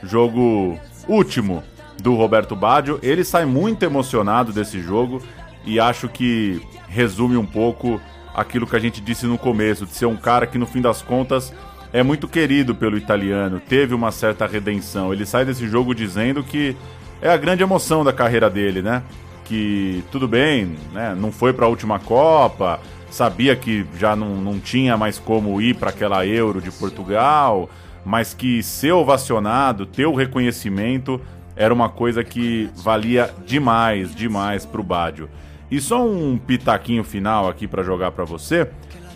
[0.02, 0.78] jogo
[1.08, 1.62] último
[2.00, 2.98] do Roberto Baggio.
[3.02, 5.22] Ele sai muito emocionado desse jogo
[5.64, 8.00] e acho que resume um pouco
[8.36, 11.00] aquilo que a gente disse no começo, de ser um cara que no fim das
[11.00, 11.52] contas
[11.90, 15.12] é muito querido pelo italiano, teve uma certa redenção.
[15.12, 16.76] Ele sai desse jogo dizendo que
[17.22, 19.02] é a grande emoção da carreira dele, né?
[19.46, 21.16] Que tudo bem, né?
[21.18, 22.78] Não foi para a última Copa,
[23.10, 27.70] sabia que já não, não tinha mais como ir para aquela Euro de Portugal,
[28.04, 31.18] mas que ser ovacionado, ter o reconhecimento
[31.56, 35.30] era uma coisa que valia demais, demais pro Bádio.
[35.70, 38.68] E só um pitaquinho final aqui para jogar para você.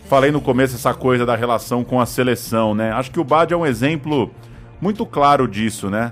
[0.07, 2.91] Falei no começo essa coisa da relação com a seleção, né?
[2.91, 4.29] Acho que o Bádio é um exemplo
[4.81, 6.11] muito claro disso, né?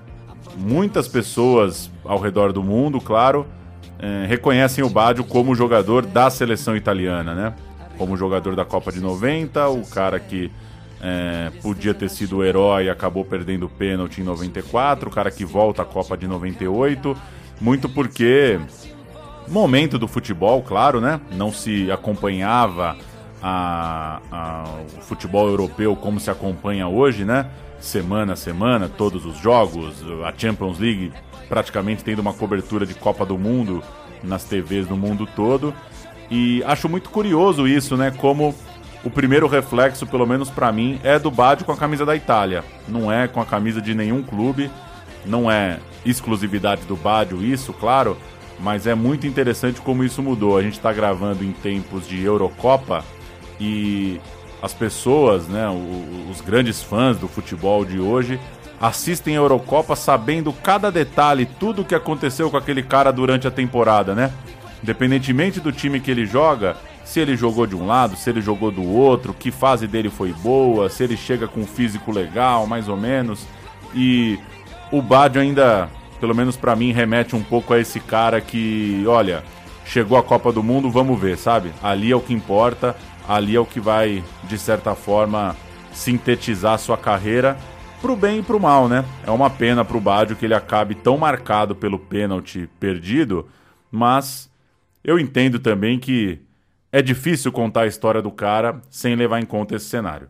[0.55, 3.45] Muitas pessoas ao redor do mundo, claro,
[3.99, 7.53] eh, reconhecem o Baggio como jogador da seleção italiana, né?
[7.97, 10.49] Como jogador da Copa de 90, o cara que
[11.01, 15.29] eh, podia ter sido o herói e acabou perdendo o pênalti em 94, o cara
[15.29, 17.17] que volta à Copa de 98,
[17.59, 18.57] muito porque
[19.49, 21.19] momento do futebol, claro, né?
[21.31, 22.95] Não se acompanhava
[23.41, 24.65] a, a-
[24.97, 27.47] o futebol europeu como se acompanha hoje, né?
[27.79, 31.13] Semana a semana, todos os jogos, a Champions League
[31.47, 33.81] praticamente tendo uma cobertura de Copa do Mundo
[34.23, 35.73] nas TVs do mundo todo.
[36.29, 38.11] E acho muito curioso isso, né?
[38.11, 38.53] Como
[39.03, 42.63] o primeiro reflexo, pelo menos pra mim, é do Baggio com a camisa da Itália.
[42.87, 44.69] Não é com a camisa de nenhum clube.
[45.25, 48.17] Não é exclusividade do Baggio isso, claro.
[48.61, 50.57] Mas é muito interessante como isso mudou.
[50.57, 53.03] A gente está gravando em tempos de Eurocopa
[53.59, 54.19] e
[54.61, 55.65] as pessoas, né,
[56.29, 58.39] os grandes fãs do futebol de hoje,
[58.79, 63.51] assistem a Eurocopa sabendo cada detalhe, tudo o que aconteceu com aquele cara durante a
[63.51, 64.31] temporada, né?
[64.81, 68.71] Independentemente do time que ele joga, se ele jogou de um lado, se ele jogou
[68.71, 72.87] do outro, que fase dele foi boa, se ele chega com um físico legal, mais
[72.87, 73.45] ou menos.
[73.93, 74.39] E
[74.91, 75.89] o Baggio ainda,
[76.19, 79.43] pelo menos pra mim, remete um pouco a esse cara que, olha,
[79.85, 81.71] chegou a Copa do Mundo, vamos ver, sabe?
[81.81, 82.95] Ali é o que importa,
[83.27, 85.55] ali é o que vai, de certa forma,
[85.91, 87.57] sintetizar sua carreira
[88.01, 89.03] pro bem e pro mal, né?
[89.25, 93.47] É uma pena pro Baggio que ele acabe tão marcado pelo pênalti perdido,
[93.91, 94.49] mas
[95.03, 96.39] eu entendo também que
[96.91, 100.29] é difícil contar a história do cara sem levar em conta esse cenário.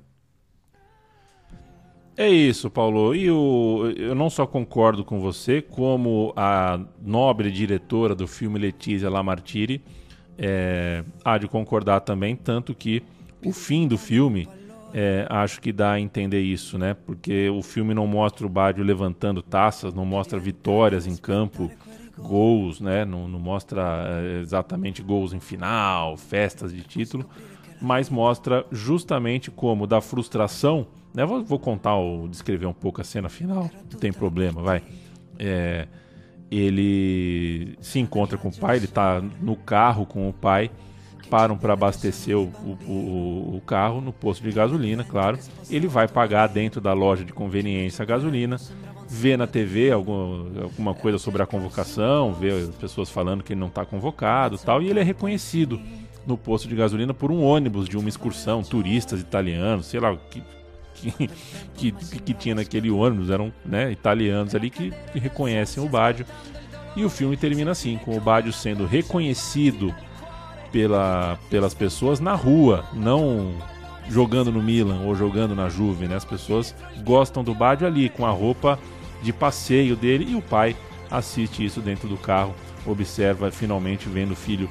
[2.20, 3.16] É isso, Paulo.
[3.16, 9.10] E o, eu não só concordo com você, como a nobre diretora do filme Letícia
[9.10, 9.82] Lamartine
[10.38, 13.02] é, há de concordar também, tanto que
[13.46, 14.50] o fim do filme
[14.94, 16.94] é, acho que dá a entender isso, né?
[16.94, 21.72] Porque o filme não mostra o Badio levantando taças, não mostra vitórias em campo,
[22.18, 23.06] gols, né?
[23.06, 27.26] Não, não mostra é, exatamente gols em final, festas de título,
[27.82, 30.86] mas mostra justamente como da frustração.
[31.26, 34.84] Vou, vou contar, ou descrever um pouco a cena final, não tem problema, vai.
[35.38, 35.88] É,
[36.52, 40.72] ele se encontra com o pai, ele está no carro com o pai
[41.30, 42.52] param para abastecer o,
[42.88, 45.38] o, o, carro no posto de gasolina, claro.
[45.70, 48.58] Ele vai pagar dentro da loja de conveniência a gasolina,
[49.08, 53.60] vê na TV alguma, alguma coisa sobre a convocação, vê as pessoas falando que ele
[53.60, 55.80] não está convocado tal, e ele é reconhecido
[56.26, 60.44] no posto de gasolina por um ônibus de uma excursão, turistas italianos, sei lá, que,
[61.00, 66.26] que, que, que tinha naquele ônibus, eram né, italianos ali que, que reconhecem o Badio.
[66.96, 69.94] E o filme termina assim, com o Badio sendo reconhecido
[70.72, 73.54] pela, pelas pessoas na rua, não
[74.10, 76.16] jogando no Milan ou jogando na Juve, né?
[76.16, 78.80] As pessoas gostam do Badio ali com a roupa
[79.22, 80.76] de passeio dele e o pai
[81.12, 82.54] assiste isso dentro do carro,
[82.86, 84.70] observa finalmente vendo o filho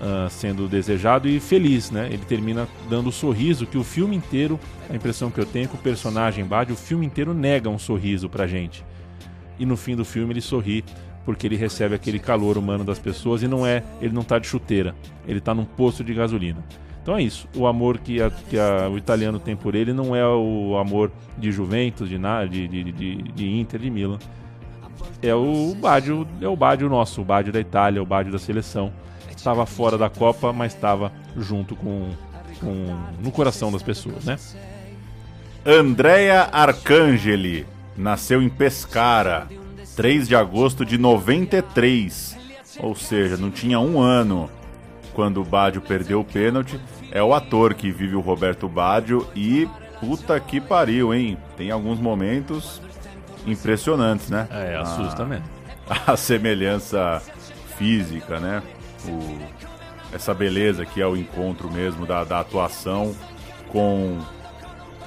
[0.00, 2.06] uh, sendo desejado e feliz, né?
[2.06, 4.58] Ele termina dando o um sorriso que o filme inteiro,
[4.88, 7.78] a impressão que eu tenho é que o personagem Badio, o filme inteiro nega um
[7.78, 8.84] sorriso pra gente.
[9.58, 10.84] E no fim do filme ele sorri
[11.24, 14.46] porque ele recebe aquele calor humano das pessoas e não é, ele não está de
[14.46, 14.94] chuteira,
[15.26, 16.64] ele está num posto de gasolina.
[17.02, 17.48] Então é isso.
[17.56, 21.10] O amor que, a, que a, o italiano tem por ele não é o amor
[21.38, 22.18] de Juventus, de,
[22.48, 24.18] de, de, de, de Inter, de Milan.
[25.22, 28.92] É o Badio, é o Badio nosso, o Badio da Itália, o Badio da seleção.
[29.36, 32.10] Estava fora da Copa, mas estava junto com,
[32.60, 34.38] com no coração das pessoas, né?
[35.64, 39.48] Andrea Arcangeli nasceu em Pescara,
[39.96, 42.36] 3 de agosto de 93.
[42.78, 44.50] Ou seja, não tinha um ano
[45.12, 46.78] quando o Badio perdeu o pênalti.
[47.10, 49.68] É o ator que vive o Roberto Badio e
[49.98, 51.38] puta que pariu, hein?
[51.56, 52.80] Tem alguns momentos
[53.46, 54.46] impressionantes, né?
[54.50, 55.46] É, assusta a, mesmo.
[56.06, 57.22] A semelhança
[57.78, 58.62] física, né?
[59.08, 63.14] O, essa beleza que é o encontro mesmo da, da atuação
[63.68, 64.18] com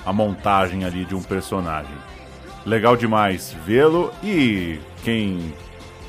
[0.05, 1.95] a montagem ali de um personagem.
[2.65, 5.53] Legal demais vê-lo e quem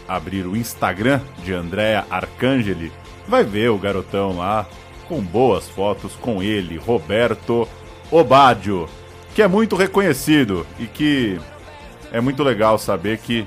[0.08, 2.92] abrir o Instagram de Andrea Arcangeli
[3.28, 4.66] vai ver o garotão lá
[5.08, 7.68] com boas fotos com ele, Roberto
[8.10, 8.88] Obadio,
[9.34, 11.40] que é muito reconhecido e que
[12.12, 13.46] é muito legal saber que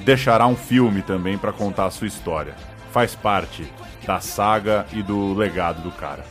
[0.00, 2.54] deixará um filme também para contar a sua história.
[2.98, 3.64] Faz parte
[4.04, 6.26] da saga e do legado do cara.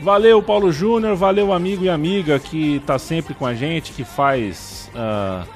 [0.00, 1.14] Valeu, Paulo Júnior.
[1.16, 5.46] Valeu, amigo e amiga que está sempre com a gente, que faz uh,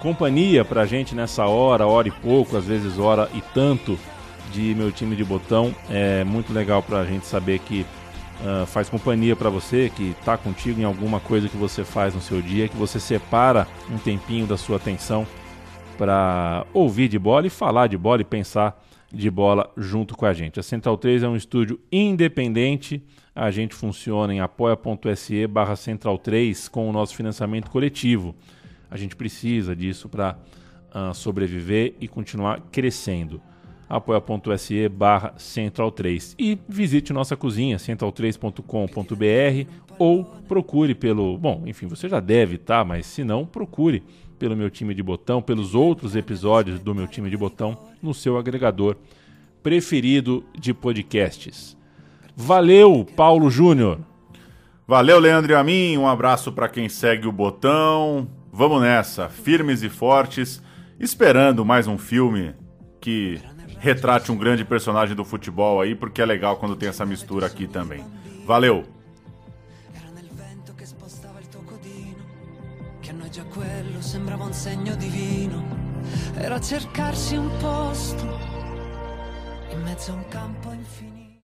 [0.00, 3.98] companhia pra gente nessa hora, hora e pouco, às vezes hora e tanto
[4.50, 5.74] de meu time de botão.
[5.90, 7.84] É muito legal pra gente saber que
[8.40, 12.20] uh, faz companhia para você, que tá contigo em alguma coisa que você faz no
[12.22, 15.26] seu dia, que você separa um tempinho da sua atenção
[15.98, 18.85] para ouvir de bola e falar de bola e pensar
[19.16, 20.60] de bola junto com a gente.
[20.60, 23.02] A Central 3 é um estúdio independente
[23.36, 28.34] a gente funciona em apoia.se barra central 3 com o nosso financiamento coletivo.
[28.90, 30.36] A gente precisa disso para uh,
[31.10, 33.42] ah, sobreviver e continuar crescendo.
[33.86, 42.08] apoia.se barra central 3 e visite nossa cozinha central3.com.br ou procure pelo, bom, enfim, você
[42.08, 44.02] já deve, tá, mas se não, procure
[44.38, 48.38] pelo meu time de botão, pelos outros episódios do meu time de botão no seu
[48.38, 48.96] agregador
[49.62, 51.76] preferido de podcasts.
[52.36, 53.98] Valeu, Paulo Júnior.
[54.86, 55.96] Valeu, Leandro e a mim.
[55.96, 58.28] Um abraço para quem segue o botão.
[58.52, 60.62] Vamos nessa, firmes e fortes,
[61.00, 62.54] esperando mais um filme
[63.00, 63.40] que
[63.78, 67.66] retrate um grande personagem do futebol aí, porque é legal quando tem essa mistura aqui
[67.66, 68.04] também.
[68.46, 68.95] Valeu!
[74.00, 75.64] Sembrava un segno divino,
[76.34, 78.38] era cercarsi un posto
[79.70, 81.05] in mezzo a un campo infinito.